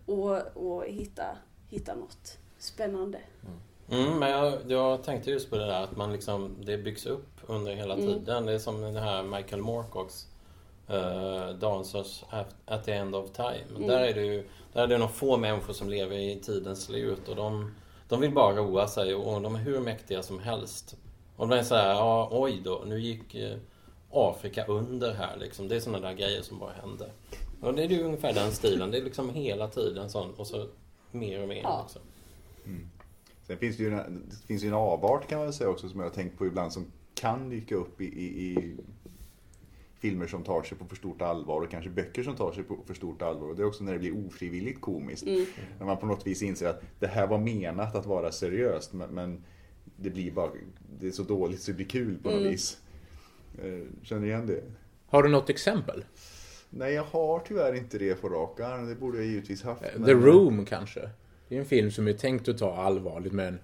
och, 0.06 0.56
och 0.56 0.84
hitta, 0.86 1.24
hitta 1.70 1.94
något 1.94 2.38
spännande. 2.58 3.18
Mm, 3.90 4.18
men 4.18 4.30
jag, 4.30 4.58
jag 4.68 5.04
tänkte 5.04 5.30
just 5.30 5.50
på 5.50 5.56
det 5.56 5.66
där 5.66 5.82
att 5.82 5.96
man 5.96 6.12
liksom, 6.12 6.56
det 6.60 6.78
byggs 6.78 7.06
upp 7.06 7.28
under 7.46 7.74
hela 7.74 7.94
Mm. 7.94 8.06
tiden. 8.06 8.46
Det 8.46 8.52
är 8.52 8.58
som 8.58 8.80
den 8.80 8.96
här 8.96 9.22
Michael 9.22 9.62
Moorcocks 9.62 10.26
uh, 10.90 11.58
Dancers 11.58 12.24
at, 12.30 12.54
at 12.66 12.84
the 12.84 12.92
end 12.92 13.14
of 13.14 13.30
time. 13.30 13.64
Mm. 13.76 13.88
Där 13.88 14.00
är 14.00 14.14
det 14.14 14.24
ju 14.24 14.48
där 14.72 14.82
är 14.82 14.86
det 14.86 14.98
några 14.98 15.12
få 15.12 15.36
människor 15.36 15.72
som 15.72 15.88
lever 15.88 16.16
i 16.16 16.40
tidens 16.40 16.84
slut 16.84 17.28
och 17.28 17.36
de, 17.36 17.74
de 18.12 18.20
vill 18.20 18.32
bara 18.32 18.56
roa 18.56 18.88
sig 18.88 19.14
och 19.14 19.42
de 19.42 19.54
är 19.54 19.58
hur 19.58 19.80
mäktiga 19.80 20.22
som 20.22 20.38
helst. 20.38 20.96
Och 21.36 21.48
de 21.48 21.58
är 21.58 21.62
så 21.62 21.74
här, 21.74 21.88
ja 21.88 22.28
oj 22.32 22.60
då, 22.64 22.84
nu 22.86 23.00
gick 23.00 23.34
eh, 23.34 23.56
Afrika 24.10 24.64
under 24.66 25.14
här 25.14 25.36
liksom. 25.36 25.68
Det 25.68 25.76
är 25.76 25.80
sådana 25.80 26.08
där 26.08 26.14
grejer 26.14 26.42
som 26.42 26.58
bara 26.58 26.72
händer. 26.72 27.12
Och 27.60 27.74
det 27.74 27.82
är 27.82 27.88
ju 27.88 28.02
ungefär 28.02 28.32
den 28.32 28.52
stilen. 28.52 28.90
Det 28.90 28.98
är 28.98 29.02
liksom 29.02 29.34
hela 29.34 29.68
tiden 29.68 30.10
sån 30.10 30.34
och 30.34 30.46
så 30.46 30.66
mer 31.10 31.42
och 31.42 31.48
mer. 31.48 31.60
Ja. 31.62 31.80
Liksom. 31.82 32.02
Sen 33.46 33.58
finns 33.58 33.76
det 33.76 33.82
ju 33.82 33.94
en, 33.94 34.28
det 34.30 34.46
finns 34.46 34.64
ju 34.64 34.68
en 34.68 34.74
avart 34.74 35.28
kan 35.28 35.38
man 35.38 35.46
väl 35.46 35.54
säga 35.54 35.70
också 35.70 35.88
som 35.88 36.00
jag 36.00 36.06
har 36.06 36.14
tänkt 36.14 36.38
på 36.38 36.46
ibland 36.46 36.72
som 36.72 36.92
kan 37.14 37.50
dyka 37.50 37.74
upp 37.74 38.00
i, 38.00 38.04
i, 38.04 38.26
i 38.26 38.76
filmer 40.02 40.26
som 40.26 40.42
tar 40.44 40.62
sig 40.62 40.78
på 40.78 40.84
för 40.84 40.96
stort 40.96 41.22
allvar 41.22 41.60
och 41.60 41.70
kanske 41.70 41.90
böcker 41.90 42.22
som 42.22 42.36
tar 42.36 42.52
sig 42.52 42.64
på 42.64 42.78
för 42.86 42.94
stort 42.94 43.22
allvar. 43.22 43.48
Och 43.48 43.56
det 43.56 43.62
är 43.62 43.66
också 43.66 43.84
när 43.84 43.92
det 43.92 43.98
blir 43.98 44.26
ofrivilligt 44.26 44.80
komiskt. 44.80 45.26
När 45.78 45.86
man 45.86 45.96
på 45.96 46.06
något 46.06 46.26
vis 46.26 46.42
inser 46.42 46.68
att 46.68 46.82
det 47.00 47.06
här 47.06 47.26
var 47.26 47.38
menat 47.38 47.94
att 47.94 48.06
vara 48.06 48.32
seriöst 48.32 48.92
men, 48.92 49.10
men 49.10 49.44
det 49.96 50.10
blir 50.10 50.30
bara, 50.32 50.50
det 51.00 51.06
är 51.06 51.10
så 51.10 51.22
dåligt 51.22 51.60
så 51.60 51.70
det 51.70 51.76
blir 51.76 51.86
kul 51.86 52.18
på 52.22 52.30
något 52.30 52.42
vis. 52.42 52.78
Eh, 53.64 53.86
Känner 54.02 54.26
igen 54.26 54.46
det? 54.46 54.62
Har 55.06 55.22
du 55.22 55.28
något 55.28 55.50
exempel? 55.50 56.04
Nej, 56.70 56.92
jag 56.94 57.04
har 57.04 57.38
tyvärr 57.48 57.74
inte 57.74 57.98
det 57.98 58.14
på 58.14 58.28
rak 58.28 58.60
arm. 58.60 58.88
Det 58.88 58.94
borde 58.94 59.18
jag 59.18 59.26
givetvis 59.26 59.62
haft. 59.62 59.82
men- 59.96 60.04
The 60.04 60.12
Room 60.12 60.64
kanske? 60.64 61.10
Det 61.48 61.54
är 61.56 61.60
en 61.60 61.66
film 61.66 61.90
som 61.90 62.08
är 62.08 62.12
tänkt 62.12 62.48
att 62.48 62.58
ta 62.58 62.74
allvarligt 62.76 63.32
men 63.32 63.58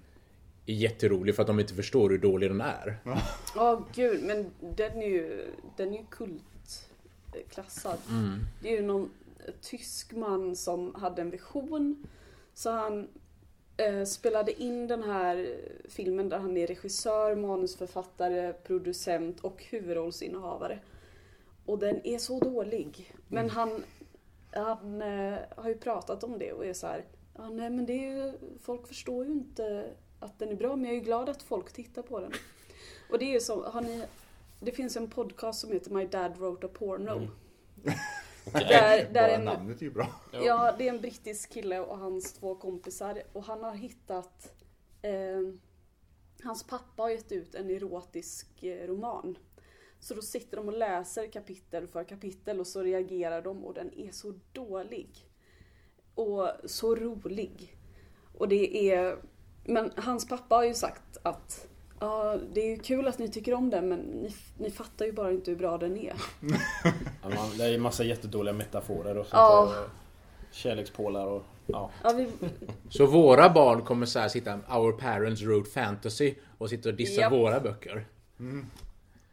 är 0.72 0.76
jätterolig 0.76 1.34
för 1.34 1.42
att 1.42 1.46
de 1.46 1.60
inte 1.60 1.74
förstår 1.74 2.10
hur 2.10 2.18
dålig 2.18 2.50
den 2.50 2.60
är. 2.60 2.98
Ja, 3.54 3.86
gud, 3.94 4.22
men 4.22 4.50
den 4.60 5.02
är 5.02 5.08
ju, 5.08 5.50
den 5.76 5.94
är 5.94 5.98
ju 5.98 6.04
kultklassad. 6.10 7.98
Det 8.62 8.68
är 8.68 8.76
ju 8.76 8.82
någon 8.82 9.10
tysk 9.60 10.12
man 10.12 10.56
som 10.56 10.94
hade 10.94 11.22
en 11.22 11.30
vision. 11.30 12.06
Så 12.54 12.70
han 12.70 13.08
eh, 13.76 14.04
spelade 14.04 14.62
in 14.62 14.86
den 14.86 15.02
här 15.02 15.56
filmen 15.88 16.28
där 16.28 16.38
han 16.38 16.56
är 16.56 16.66
regissör, 16.66 17.36
manusförfattare, 17.36 18.52
producent 18.52 19.40
och 19.40 19.64
huvudrollsinnehavare. 19.64 20.78
Och 21.64 21.78
den 21.78 22.06
är 22.06 22.18
så 22.18 22.40
dålig. 22.40 23.14
Men 23.28 23.50
han, 23.50 23.84
han 24.50 25.02
eh, 25.02 25.38
har 25.56 25.68
ju 25.68 25.78
pratat 25.78 26.24
om 26.24 26.38
det 26.38 26.52
och 26.52 26.66
är 26.66 26.72
så 26.72 26.86
här. 26.86 27.04
Ja, 27.36 27.48
nej 27.48 27.70
men 27.70 27.86
det 27.86 27.92
är 27.92 28.16
ju, 28.16 28.32
folk 28.60 28.86
förstår 28.86 29.24
ju 29.24 29.32
inte 29.32 29.90
att 30.20 30.38
den 30.38 30.48
är 30.48 30.54
bra 30.54 30.76
men 30.76 30.84
jag 30.84 30.94
är 30.94 30.98
ju 30.98 31.04
glad 31.04 31.28
att 31.28 31.42
folk 31.42 31.72
tittar 31.72 32.02
på 32.02 32.20
den. 32.20 32.32
Och 33.10 33.18
det 33.18 33.24
är 33.24 33.32
ju 33.32 33.40
så, 33.40 33.64
har 33.64 33.80
ni, 33.80 34.04
det 34.60 34.72
finns 34.72 34.96
en 34.96 35.10
podcast 35.10 35.60
som 35.60 35.72
heter 35.72 35.90
My 35.90 36.06
Dad 36.06 36.36
Wrote 36.36 36.66
a 36.66 36.70
Porno. 36.74 37.28
Där, 38.52 39.12
där 39.12 39.12
Bara 39.12 39.28
en, 39.28 39.44
namnet 39.44 39.80
är 39.80 39.84
ju 39.84 39.90
bra. 39.90 40.08
ja, 40.32 40.74
det 40.78 40.88
är 40.88 40.94
en 40.94 41.00
brittisk 41.00 41.52
kille 41.52 41.80
och 41.80 41.98
hans 41.98 42.32
två 42.32 42.54
kompisar 42.54 43.22
och 43.32 43.44
han 43.44 43.62
har 43.62 43.74
hittat 43.74 44.52
eh, 45.02 45.40
Hans 46.42 46.66
pappa 46.66 47.02
har 47.02 47.10
gett 47.10 47.32
ut 47.32 47.54
en 47.54 47.70
erotisk 47.70 48.62
eh, 48.62 48.86
roman 48.86 49.38
Så 50.00 50.14
då 50.14 50.22
sitter 50.22 50.56
de 50.56 50.68
och 50.68 50.78
läser 50.78 51.26
kapitel 51.32 51.86
för 51.86 52.04
kapitel 52.04 52.60
och 52.60 52.66
så 52.66 52.82
reagerar 52.82 53.42
de 53.42 53.64
och 53.64 53.74
den 53.74 53.94
är 53.94 54.10
så 54.10 54.34
dålig. 54.52 55.08
Och 56.14 56.50
så 56.64 56.94
rolig. 56.94 57.76
Och 58.34 58.48
det 58.48 58.90
är... 58.90 59.18
Men 59.68 59.92
hans 59.96 60.28
pappa 60.28 60.54
har 60.54 60.64
ju 60.64 60.74
sagt 60.74 61.18
att 61.22 61.66
Ja, 62.00 62.36
det 62.52 62.60
är 62.60 62.70
ju 62.70 62.78
kul 62.78 63.08
att 63.08 63.18
ni 63.18 63.28
tycker 63.28 63.54
om 63.54 63.70
den 63.70 63.88
men 63.88 63.98
ni, 63.98 64.34
ni 64.58 64.70
fattar 64.70 65.04
ju 65.04 65.12
bara 65.12 65.30
inte 65.30 65.50
hur 65.50 65.58
bra 65.58 65.78
den 65.78 65.96
är. 65.96 66.12
Ja, 67.22 67.28
man, 67.28 67.56
det 67.58 67.64
är 67.64 67.68
ju 67.68 67.78
massa 67.78 68.04
jättedåliga 68.04 68.52
metaforer 68.54 69.18
och 69.18 69.26
sånt 69.26 69.32
Ja. 69.32 69.72
där. 69.74 69.82
och 69.84 69.88
Kärlekspålar 70.50 71.26
och... 71.26 71.42
Ja. 71.66 71.90
Ja, 72.04 72.12
vi, 72.12 72.28
Så 72.90 73.06
våra 73.06 73.50
barn 73.50 73.82
kommer 73.82 74.06
så 74.06 74.18
här 74.18 74.28
sitta 74.28 74.54
Our 74.54 74.92
parents 74.92 75.42
wrote 75.42 75.70
fantasy 75.70 76.34
och 76.58 76.70
sitta 76.70 76.88
och 76.88 76.94
dissa 76.94 77.20
Japp. 77.20 77.32
våra 77.32 77.60
böcker. 77.60 78.06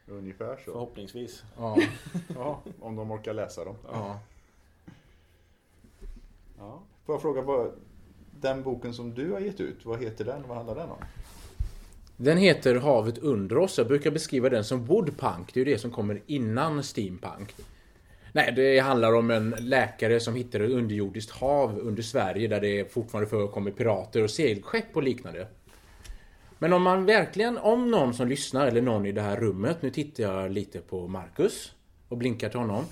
Ungefär 0.08 0.56
så. 0.66 0.72
Förhoppningsvis. 0.72 1.44
Ja, 1.58 1.78
Ja, 2.36 2.62
om 2.82 2.96
de 2.96 3.12
orkar 3.12 3.34
läsa 3.34 3.66
dem. 3.66 3.76
ja. 3.92 4.20
Ja. 6.58 6.80
Får 7.06 7.16
jag 7.16 7.22
fråga, 7.22 7.42
vad, 7.42 7.72
den 8.46 8.64
boken 8.64 8.94
som 8.94 9.14
du 9.14 9.32
har 9.32 9.40
gett 9.40 9.60
ut, 9.60 9.86
vad 9.86 10.02
heter 10.02 10.26
den? 10.26 10.44
Vad 10.48 10.58
handlar 10.58 10.76
den 10.76 10.90
om? 10.90 10.98
Den 12.18 12.38
heter 12.38 12.76
Havet 12.76 13.18
under 13.18 13.58
oss. 13.58 13.78
Jag 13.78 13.88
brukar 13.88 14.12
beskriva 14.12 14.50
den 14.50 14.64
som 14.64 14.86
woodpunk. 14.86 15.54
Det 15.54 15.62
är 15.62 15.66
ju 15.66 15.72
det 15.72 15.80
som 15.80 15.92
kommer 15.92 16.22
innan 16.26 16.84
steampunk. 16.84 17.56
Nej, 18.32 18.54
det 18.56 18.80
handlar 18.80 19.14
om 19.14 19.32
en 19.32 19.56
läkare 19.60 20.20
som 20.20 20.36
hittar 20.36 20.60
ett 20.60 20.72
underjordiskt 20.72 21.32
hav 21.32 21.80
under 21.80 22.04
Sverige 22.04 22.48
där 22.48 22.62
det 22.62 22.94
fortfarande 22.94 23.30
förekommer 23.30 23.72
pirater 23.72 24.24
och 24.24 24.30
segelskepp 24.30 24.96
och 24.96 25.04
liknande. 25.04 25.48
Men 26.60 26.74
om 26.74 26.82
man 26.82 27.06
verkligen, 27.06 27.58
om 27.58 27.92
någon 27.92 28.14
som 28.14 28.28
lyssnar 28.28 28.68
eller 28.68 28.82
någon 28.82 29.06
i 29.06 29.12
det 29.12 29.22
här 29.22 29.38
rummet, 29.38 29.82
nu 29.82 29.90
tittar 29.90 30.24
jag 30.24 30.52
lite 30.52 30.80
på 30.80 31.08
Marcus 31.08 31.72
och 32.10 32.18
blinkar 32.18 32.50
till 32.50 32.60
honom. 32.60 32.86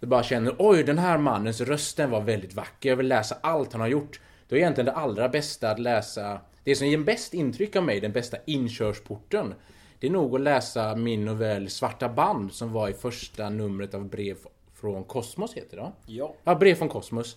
Jag 0.00 0.08
bara 0.08 0.22
känner, 0.22 0.54
oj 0.58 0.82
den 0.82 0.98
här 0.98 1.18
mannens 1.18 1.60
röst 1.60 1.96
den 1.96 2.10
var 2.10 2.20
väldigt 2.20 2.54
vacker, 2.54 2.88
jag 2.88 2.96
vill 2.96 3.08
läsa 3.08 3.36
allt 3.40 3.72
han 3.72 3.80
har 3.80 3.88
gjort. 3.88 4.20
Då 4.52 4.56
är 4.56 4.60
egentligen 4.60 4.86
det 4.86 4.92
allra 4.92 5.28
bästa 5.28 5.70
att 5.70 5.78
läsa, 5.78 6.40
det 6.64 6.76
som 6.76 6.86
ger 6.86 6.98
bäst 6.98 7.34
intryck 7.34 7.76
av 7.76 7.84
mig, 7.84 8.00
den 8.00 8.12
bästa 8.12 8.36
inkörsporten. 8.44 9.54
Det 9.98 10.06
är 10.06 10.10
nog 10.10 10.34
att 10.34 10.40
läsa 10.40 10.96
min 10.96 11.24
novell 11.24 11.68
Svarta 11.68 12.08
band 12.08 12.52
som 12.52 12.72
var 12.72 12.88
i 12.88 12.92
första 12.92 13.48
numret 13.48 13.94
av 13.94 14.08
Brev 14.08 14.36
från 14.74 15.04
Kosmos 15.04 15.54
heter 15.54 15.76
det? 15.76 15.92
Ja. 16.06 16.34
Ja, 16.44 16.54
Brev 16.54 16.74
från 16.74 16.88
Kosmos. 16.88 17.36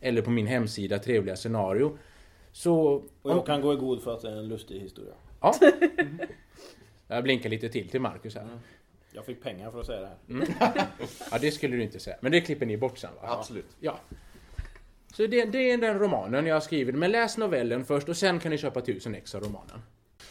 Eller 0.00 0.22
på 0.22 0.30
min 0.30 0.46
hemsida 0.46 0.98
Trevliga 0.98 1.36
scenario. 1.36 1.98
Så... 2.52 2.74
Och 3.22 3.30
jag 3.30 3.46
kan 3.46 3.60
gå 3.60 3.72
i 3.72 3.76
god 3.76 4.02
för 4.02 4.14
att 4.14 4.22
det 4.22 4.30
är 4.30 4.36
en 4.36 4.48
lustig 4.48 4.80
historia. 4.80 5.14
Ja. 5.40 5.54
Jag 7.08 7.22
blinkar 7.22 7.50
lite 7.50 7.68
till 7.68 7.88
till 7.88 8.00
Marcus 8.00 8.34
här. 8.34 8.46
Jag 9.12 9.24
fick 9.24 9.42
pengar 9.42 9.70
för 9.70 9.80
att 9.80 9.86
säga 9.86 10.00
det 10.00 10.08
här. 10.58 10.86
Ja, 11.30 11.38
det 11.40 11.50
skulle 11.50 11.76
du 11.76 11.82
inte 11.82 12.00
säga. 12.00 12.16
Men 12.20 12.32
det 12.32 12.40
klipper 12.40 12.66
ni 12.66 12.76
bort 12.76 12.98
sen 12.98 13.10
va? 13.22 13.28
Absolut. 13.38 13.76
Ja. 13.80 13.98
Så 15.14 15.26
det, 15.26 15.44
det 15.44 15.70
är 15.70 15.78
den 15.78 15.98
romanen 15.98 16.46
jag 16.46 16.54
har 16.54 16.60
skrivit. 16.60 16.94
Men 16.94 17.10
läs 17.10 17.36
novellen 17.38 17.84
först 17.84 18.08
och 18.08 18.16
sen 18.16 18.40
kan 18.40 18.50
ni 18.50 18.58
köpa 18.58 18.80
tusen 18.80 19.14
ex 19.14 19.34
av 19.34 19.42
romanen. 19.42 19.82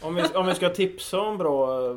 Om 0.02 0.14
vi, 0.14 0.22
om 0.22 0.46
vi 0.46 0.54
ska 0.54 0.68
tipsa 0.68 1.20
om 1.20 1.38
bra, 1.38 1.86
eh, 1.90 1.96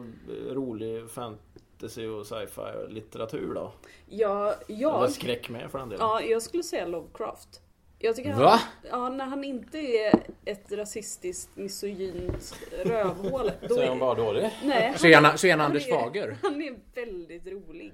rolig 0.51 1.09
fantasy 1.09 2.07
och 2.07 2.27
sci-fi 2.27 2.61
litteratur 2.93 3.53
då? 3.53 3.71
ja, 4.09 4.53
Eller 4.67 4.81
jag, 4.81 5.11
skräck 5.11 5.49
med 5.49 5.71
för 5.71 5.79
den 5.79 5.89
delen. 5.89 6.05
ja, 6.07 6.21
jag 6.21 6.41
skulle 6.41 6.63
säga 6.63 6.85
Lovecraft. 6.87 7.61
Jag 7.99 8.15
tycker 8.15 8.33
Va? 8.33 8.47
han, 8.49 8.59
ja, 8.91 9.09
när 9.09 9.25
han 9.25 9.43
inte 9.43 9.77
är 9.77 10.13
ett 10.45 10.71
rasistiskt, 10.71 11.49
misogynt 11.55 12.55
rövhål. 12.85 13.51
Då 13.69 13.75
Så 13.75 13.81
är 13.81 13.89
hon 13.89 13.99
bara 13.99 14.13
dålig. 14.15 14.49
nej, 14.63 14.93
Så 14.97 15.07
är 15.07 15.15
han, 15.21 15.37
så 15.37 15.47
är 15.47 15.51
han 15.51 15.59
han 15.59 15.69
Anders 15.71 15.87
är- 15.87 15.91
Fager. 15.91 16.37
Han 16.41 16.61
är 16.61 16.75
väldigt 16.95 17.47
rolig. 17.47 17.93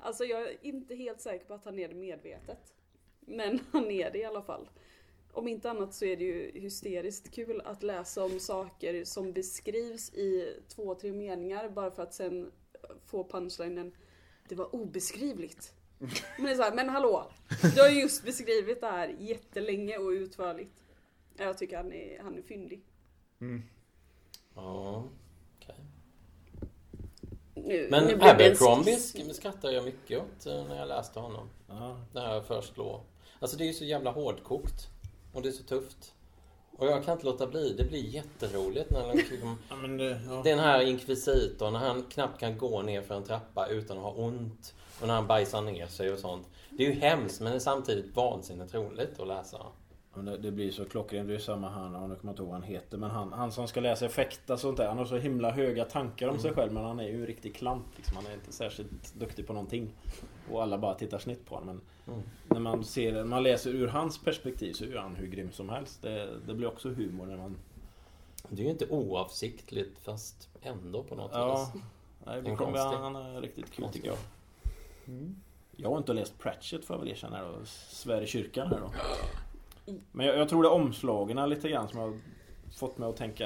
Alltså 0.00 0.24
jag 0.24 0.42
är 0.42 0.52
inte 0.62 0.94
helt 0.94 1.20
säker 1.20 1.44
på 1.46 1.54
att 1.54 1.64
han 1.64 1.78
är 1.78 1.88
det 1.88 1.94
medvetet. 1.94 2.58
Men 3.28 3.60
han 3.72 3.90
är 3.90 4.10
det 4.10 4.18
i 4.18 4.24
alla 4.24 4.42
fall. 4.42 4.68
Om 5.32 5.48
inte 5.48 5.70
annat 5.70 5.94
så 5.94 6.04
är 6.04 6.16
det 6.16 6.24
ju 6.24 6.60
hysteriskt 6.60 7.34
kul 7.34 7.60
att 7.64 7.82
läsa 7.82 8.24
om 8.24 8.40
saker 8.40 9.04
som 9.04 9.32
beskrivs 9.32 10.14
i 10.14 10.56
två, 10.68 10.94
tre 10.94 11.12
meningar 11.12 11.68
bara 11.68 11.90
för 11.90 12.02
att 12.02 12.14
sen 12.14 12.52
få 13.06 13.24
punchlinen 13.24 13.92
Det 14.48 14.54
var 14.54 14.74
obeskrivligt. 14.74 15.74
Men 16.36 16.44
det 16.46 16.50
är 16.50 16.54
så 16.54 16.62
här, 16.62 16.74
men 16.74 16.88
hallå! 16.88 17.30
Du 17.74 17.80
har 17.80 17.88
ju 17.88 18.00
just 18.00 18.24
beskrivit 18.24 18.80
det 18.80 18.86
här 18.86 19.16
jättelänge 19.18 19.98
och 19.98 20.08
utförligt. 20.08 20.84
Jag 21.36 21.58
tycker 21.58 21.76
han 21.76 21.92
är, 21.92 22.22
han 22.22 22.38
är 22.38 22.42
fyndig. 22.42 22.82
Ja, 24.54 25.04
okej. 25.56 25.74
Nu, 27.54 27.62
nu 27.64 27.88
Men 27.90 28.22
Abercrombie 28.22 28.96
skrattar 29.34 29.70
jag 29.70 29.84
mycket 29.84 30.18
åt 30.18 30.46
eh, 30.46 30.68
när 30.68 30.76
jag 30.76 30.88
läste 30.88 31.20
honom. 31.20 31.48
Ja. 31.68 32.00
Det 32.12 32.20
här 32.20 32.40
First 32.40 32.76
Law. 32.76 33.00
Alltså 33.40 33.56
det 33.56 33.64
är 33.64 33.66
ju 33.66 33.72
så 33.72 33.84
jävla 33.84 34.10
hårdkokt. 34.10 34.88
Och 35.32 35.42
det 35.42 35.48
är 35.48 35.52
så 35.52 35.62
tufft. 35.62 36.14
Och 36.78 36.86
jag 36.86 37.04
kan 37.04 37.12
inte 37.12 37.26
låta 37.26 37.46
bli. 37.46 37.74
Det 37.78 37.84
blir 37.84 38.04
jätteroligt 38.04 38.90
när 38.90 39.06
han 39.06 39.16
liksom, 39.16 39.58
Ja, 39.68 39.76
det, 39.76 40.20
ja. 40.28 40.40
Den 40.44 40.58
här 40.58 40.80
inkvisitorn, 40.80 41.72
när 41.72 41.80
han 41.80 42.02
knappt 42.02 42.40
kan 42.40 42.58
gå 42.58 42.82
ner 42.82 43.02
för 43.02 43.14
en 43.14 43.24
trappa 43.24 43.66
utan 43.66 43.96
att 43.96 44.02
ha 44.02 44.10
ont. 44.10 44.74
Och 45.00 45.06
när 45.06 45.14
han 45.14 45.26
bajsar 45.26 45.62
ner 45.62 45.86
sig 45.86 46.12
och 46.12 46.18
sånt. 46.18 46.46
Det 46.70 46.86
är 46.86 46.88
ju 46.88 47.00
hemskt 47.00 47.40
men 47.40 47.52
det 47.52 47.56
är 47.56 47.60
samtidigt 47.60 48.16
vansinnigt 48.16 48.74
roligt 48.74 49.20
att 49.20 49.28
läsa. 49.28 49.58
Det, 50.14 50.36
det 50.36 50.50
blir 50.50 50.70
så 50.70 50.84
klockrent. 50.84 51.28
Det 51.28 51.34
är 51.34 51.38
samma 51.38 51.68
han, 51.68 51.92
nu 51.92 51.98
kommer 51.98 52.16
jag 52.22 52.32
inte 52.32 52.42
ihåg 52.42 52.50
vad 52.50 52.60
han 52.60 52.68
heter. 52.68 52.98
Men 52.98 53.10
han, 53.10 53.32
han 53.32 53.52
som 53.52 53.68
ska 53.68 53.80
läsa 53.80 54.06
effekta 54.06 54.52
och 54.52 54.60
sånt 54.60 54.76
där. 54.76 54.88
Han 54.88 54.98
har 54.98 55.04
så 55.04 55.16
himla 55.16 55.50
höga 55.50 55.84
tankar 55.84 56.28
om 56.28 56.38
sig 56.38 56.54
själv. 56.54 56.72
Men 56.72 56.84
han 56.84 57.00
är 57.00 57.08
ju 57.08 57.20
en 57.20 57.26
riktig 57.26 57.54
klant 57.54 57.86
liksom. 57.96 58.16
Han 58.16 58.26
är 58.26 58.34
inte 58.34 58.52
särskilt 58.52 59.14
duktig 59.14 59.46
på 59.46 59.52
någonting. 59.52 59.90
Och 60.50 60.62
alla 60.62 60.78
bara 60.78 60.94
tittar 60.94 61.18
snitt 61.18 61.46
på 61.46 61.54
honom. 61.54 61.66
Men 61.66 61.80
Mm. 62.08 62.20
när 62.48 62.60
man 62.60 62.84
ser 62.84 63.12
när 63.12 63.24
man 63.24 63.42
läser 63.42 63.70
ur 63.70 63.86
hans 63.86 64.18
perspektiv 64.18 64.72
så 64.72 64.84
är 64.84 64.96
han 64.96 65.16
hur 65.16 65.26
grym 65.26 65.52
som 65.52 65.68
helst. 65.68 66.02
Det, 66.02 66.38
det 66.46 66.54
blir 66.54 66.68
också 66.68 66.88
humor 66.88 67.26
när 67.26 67.36
man... 67.36 67.56
Det 68.48 68.62
är 68.62 68.64
ju 68.64 68.70
inte 68.70 68.86
oavsiktligt 68.88 69.98
fast 69.98 70.48
ändå 70.62 71.02
på 71.02 71.14
något 71.14 71.30
Ja. 71.34 71.70
vis. 71.74 71.82
Nej, 72.26 72.38
En 72.38 72.44
det 72.44 72.56
kommer, 72.56 72.78
konstig- 72.78 72.98
han 72.98 73.16
är 73.16 73.40
riktigt 73.40 73.70
kul 73.70 73.88
tycker 73.92 74.08
jag. 74.08 74.18
Jag 75.76 75.90
har 75.90 75.98
inte 75.98 76.12
läst 76.12 76.38
Pratchett 76.38 76.84
får 76.84 76.96
jag 76.96 77.00
väl 77.00 77.08
erkänna 77.10 77.42
då. 77.42 77.58
Svär 77.88 78.22
i 78.22 78.26
kyrkan 78.26 78.68
här 78.68 78.80
då. 78.80 78.92
Men 80.12 80.26
jag, 80.26 80.36
jag 80.38 80.48
tror 80.48 80.62
det 80.62 80.68
är 80.68 80.72
omslagen 80.72 81.48
lite 81.50 81.68
grann 81.68 81.88
som 81.88 81.98
har 81.98 82.18
fått 82.78 82.98
mig 82.98 83.08
att 83.08 83.16
tänka 83.16 83.44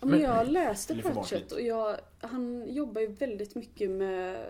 Ja, 0.00 0.06
men 0.06 0.20
jag 0.20 0.48
läste 0.48 0.94
Pratchett 1.02 1.52
och 1.52 1.60
jag, 1.60 1.96
han 2.20 2.74
jobbar 2.74 3.00
ju 3.00 3.06
väldigt 3.06 3.54
mycket 3.54 3.90
med, 3.90 4.46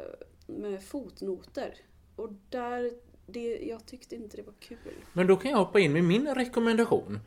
med 0.47 0.83
fotnoter. 0.85 1.75
Och 2.21 2.31
där, 2.49 2.91
det, 3.27 3.59
jag 3.59 3.87
tyckte 3.87 4.17
inte 4.17 4.37
det 4.37 4.43
var 4.43 4.55
kul. 4.61 4.79
Men 5.13 5.27
då 5.27 5.37
kan 5.37 5.51
jag 5.51 5.59
hoppa 5.59 5.81
in 5.81 5.93
med 5.93 6.05
min 6.05 6.35
rekommendation. 6.35 7.21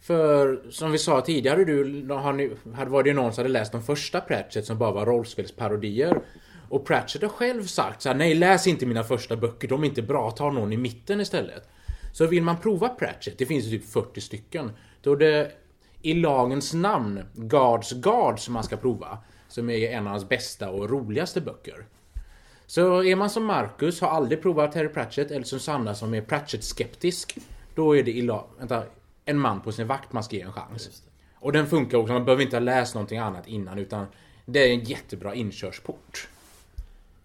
För 0.00 0.70
som 0.70 0.92
vi 0.92 0.98
sa 0.98 1.20
tidigare, 1.20 1.64
du, 1.64 2.08
har 2.08 2.32
ni, 2.32 2.56
hade 2.74 2.90
var 2.90 3.02
det 3.02 3.12
någon 3.12 3.32
som 3.32 3.42
hade 3.42 3.52
läst 3.52 3.72
de 3.72 3.82
första 3.82 4.20
Pratchett 4.20 4.66
som 4.66 4.78
bara 4.78 4.92
var 4.92 5.06
rollspelsparodier. 5.06 6.22
Och 6.68 6.86
Pratchett 6.86 7.22
har 7.22 7.28
själv 7.28 7.62
sagt 7.62 8.02
så 8.02 8.08
här, 8.08 8.16
nej 8.16 8.34
läs 8.34 8.66
inte 8.66 8.86
mina 8.86 9.04
första 9.04 9.36
böcker, 9.36 9.68
de 9.68 9.82
är 9.82 9.86
inte 9.86 10.02
bra, 10.02 10.30
ta 10.30 10.50
någon 10.50 10.72
i 10.72 10.76
mitten 10.76 11.20
istället. 11.20 11.68
Så 12.12 12.26
vill 12.26 12.42
man 12.42 12.60
prova 12.60 12.88
Pratchett, 12.88 13.38
det 13.38 13.46
finns 13.46 13.64
ju 13.64 13.78
typ 13.78 13.90
40 13.90 14.20
stycken, 14.20 14.70
då 15.02 15.12
är 15.12 15.16
det 15.16 15.52
i 16.02 16.14
lagens 16.14 16.74
namn 16.74 17.22
Guards 17.34 17.92
Guard 17.92 18.40
som 18.40 18.54
man 18.54 18.64
ska 18.64 18.76
prova. 18.76 19.18
Som 19.48 19.70
är 19.70 19.90
en 19.90 20.06
av 20.06 20.10
hans 20.10 20.28
bästa 20.28 20.70
och 20.70 20.90
roligaste 20.90 21.40
böcker. 21.40 21.86
Så 22.66 23.04
är 23.04 23.16
man 23.16 23.30
som 23.30 23.44
Marcus, 23.44 24.00
har 24.00 24.08
aldrig 24.08 24.42
provat 24.42 24.72
Terry 24.72 24.88
Pratchett, 24.88 25.30
eller 25.30 25.44
som 25.44 25.60
Sanna 25.60 25.94
som 25.94 26.14
är 26.14 26.20
Pratchett-skeptisk. 26.20 27.38
Då 27.74 27.96
är 27.96 28.02
det 28.02 28.10
illa, 28.10 28.44
vänta, 28.58 28.82
en 29.24 29.38
man 29.38 29.60
på 29.60 29.72
sin 29.72 29.86
vakt 29.86 30.12
man 30.12 30.24
ska 30.24 30.36
ge 30.36 30.42
en 30.42 30.52
chans. 30.52 31.02
Och 31.34 31.52
den 31.52 31.66
funkar 31.66 31.98
också, 31.98 32.12
man 32.12 32.24
behöver 32.24 32.42
inte 32.42 32.56
ha 32.56 32.60
läst 32.60 32.94
någonting 32.94 33.18
annat 33.18 33.46
innan 33.46 33.78
utan 33.78 34.06
det 34.44 34.60
är 34.60 34.74
en 34.74 34.84
jättebra 34.84 35.34
inkörsport. 35.34 36.28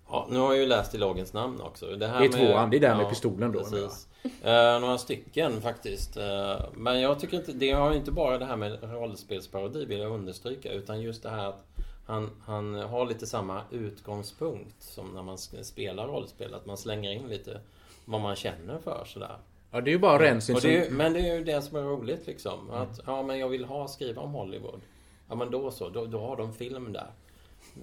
Ja, 0.09 0.27
nu 0.29 0.39
har 0.39 0.51
jag 0.51 0.61
ju 0.61 0.65
läst 0.65 0.95
i 0.95 0.97
lagens 0.97 1.33
namn 1.33 1.61
också. 1.61 1.85
Det, 1.85 2.07
här 2.07 2.19
Det 2.19 2.25
är 2.25 2.29
tvåan, 2.29 2.69
det 2.69 2.77
är 2.77 2.81
där 2.81 2.95
med 2.95 3.09
pistolen 3.09 3.51
då, 3.51 3.59
Precis. 3.59 4.07
Eh, 4.23 4.79
några 4.79 4.97
stycken 4.97 5.61
faktiskt. 5.61 6.17
Eh, 6.17 6.65
men 6.73 7.01
jag 7.01 7.19
tycker 7.19 7.37
inte, 7.37 7.51
det 7.51 7.71
har 7.71 7.91
ju 7.91 7.97
inte 7.97 8.11
bara 8.11 8.37
det 8.37 8.45
här 8.45 8.55
med 8.55 8.77
rollspelsparodi 8.83 9.85
vill 9.85 9.99
jag 9.99 10.11
understryka. 10.11 10.71
Utan 10.71 11.01
just 11.01 11.23
det 11.23 11.29
här 11.29 11.49
att 11.49 11.65
han, 12.11 12.29
han 12.45 12.73
har 12.75 13.05
lite 13.05 13.27
samma 13.27 13.61
utgångspunkt 13.71 14.81
som 14.83 15.13
när 15.13 15.23
man 15.23 15.37
spelar 15.37 16.07
rollspel. 16.07 16.53
Att 16.53 16.65
man 16.65 16.77
slänger 16.77 17.11
in 17.11 17.27
lite 17.27 17.61
vad 18.05 18.21
man 18.21 18.35
känner 18.35 18.79
för 18.79 19.03
sådär. 19.05 19.37
Ja, 19.71 19.81
det 19.81 19.89
är 19.89 19.93
ju 19.93 19.99
bara 19.99 20.19
Rensin 20.23 20.55
Och 20.55 20.61
som... 20.61 20.71
ju- 20.71 20.89
men 20.89 21.13
det 21.13 21.19
är 21.19 21.35
ju 21.37 21.43
det 21.43 21.61
som 21.61 21.77
är 21.77 21.81
roligt 21.81 22.27
liksom. 22.27 22.69
Att, 22.71 22.99
ja 23.05 23.23
men 23.23 23.39
jag 23.39 23.49
vill 23.49 23.65
ha 23.65 23.87
skriva 23.87 24.21
om 24.21 24.31
Hollywood. 24.31 24.81
Ja 25.29 25.35
men 25.35 25.51
då 25.51 25.71
så, 25.71 25.89
då, 25.89 26.05
då 26.05 26.19
har 26.19 26.35
de 26.37 26.53
film 26.53 26.93
där. 26.93 27.11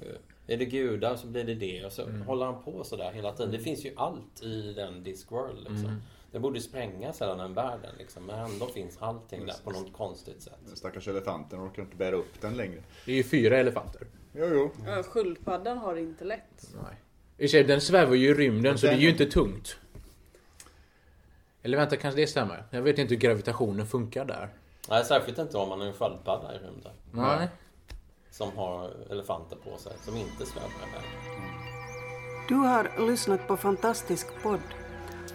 Eh, 0.03 0.55
Är 0.55 0.57
det 0.57 0.65
gudar 0.65 1.17
så 1.17 1.27
blir 1.27 1.45
det 1.45 1.55
det. 1.55 1.85
Och 1.85 1.93
så 1.93 2.03
håller 2.27 2.47
han 2.47 2.63
på 2.63 2.85
sådär 2.85 3.13
hela 3.13 3.33
tiden. 3.33 3.53
Det 3.53 3.59
finns 3.59 3.85
ju 3.85 3.93
allt 3.97 4.43
i 4.43 4.73
den 4.73 5.03
Discworld 5.03 5.59
liksom. 5.59 6.03
Det 6.33 6.39
borde 6.39 6.61
sprängas 6.61 7.23
hela 7.23 7.35
den 7.35 7.55
världen 7.55 7.95
liksom. 7.99 8.25
Men 8.27 8.39
ändå 8.51 8.67
finns 8.67 8.97
allting 9.01 9.47
där 9.47 9.55
på 9.65 9.71
något 9.71 9.93
konstigt 9.93 10.43
sätt. 10.43 10.59
Den 10.67 10.77
stackars 10.77 11.09
elefanten 11.09 11.67
orkar 11.69 11.83
inte 11.83 11.97
bära 11.97 12.17
upp 12.17 12.41
den 12.41 12.57
längre. 12.57 12.83
Det 13.07 13.13
är 13.13 13.17
ju 13.17 13.23
fyra 13.25 13.57
elefanter. 13.59 14.07
Jo, 14.33 14.47
jo. 14.47 14.71
Ja, 14.87 15.03
Sköldpaddan 15.03 15.79
har 15.79 15.95
det 15.95 16.01
inte 16.01 16.25
lätt. 16.25 16.69
Nej. 16.83 16.97
I 17.37 17.49
sig, 17.49 17.65
den 17.65 17.81
svävar 17.81 18.15
ju 18.15 18.29
i 18.29 18.35
rymden 18.35 18.79
så 18.79 18.87
det 18.87 18.93
är 18.93 18.97
ju 18.97 19.11
inte 19.11 19.27
tungt. 19.27 19.77
Eller 21.63 21.77
vänta, 21.77 21.97
kanske 21.97 22.21
det 22.21 22.27
stämmer? 22.27 22.65
Jag 22.71 22.83
vet 22.83 22.99
inte 22.99 23.15
hur 23.15 23.21
gravitationen 23.21 23.87
funkar 23.87 24.25
där. 24.25 24.49
Nej, 24.91 25.05
särskilt 25.05 25.39
inte 25.39 25.57
om 25.57 25.69
man 25.69 25.81
är 25.81 25.87
en 25.87 25.93
sköldpadda 25.93 26.55
i 26.55 26.59
rymden. 26.59 26.93
Nej. 27.13 27.49
Som 28.31 28.57
har 28.57 28.91
elefanter 29.11 29.57
på 29.57 29.79
sig, 29.79 29.93
som 30.05 30.17
inte 30.17 30.47
svävar 30.47 30.69
iväg. 30.69 31.05
Du 32.49 32.55
har 32.55 33.07
lyssnat 33.11 33.49
på 33.49 33.57
Fantastisk 33.57 34.27
podd. 34.43 34.61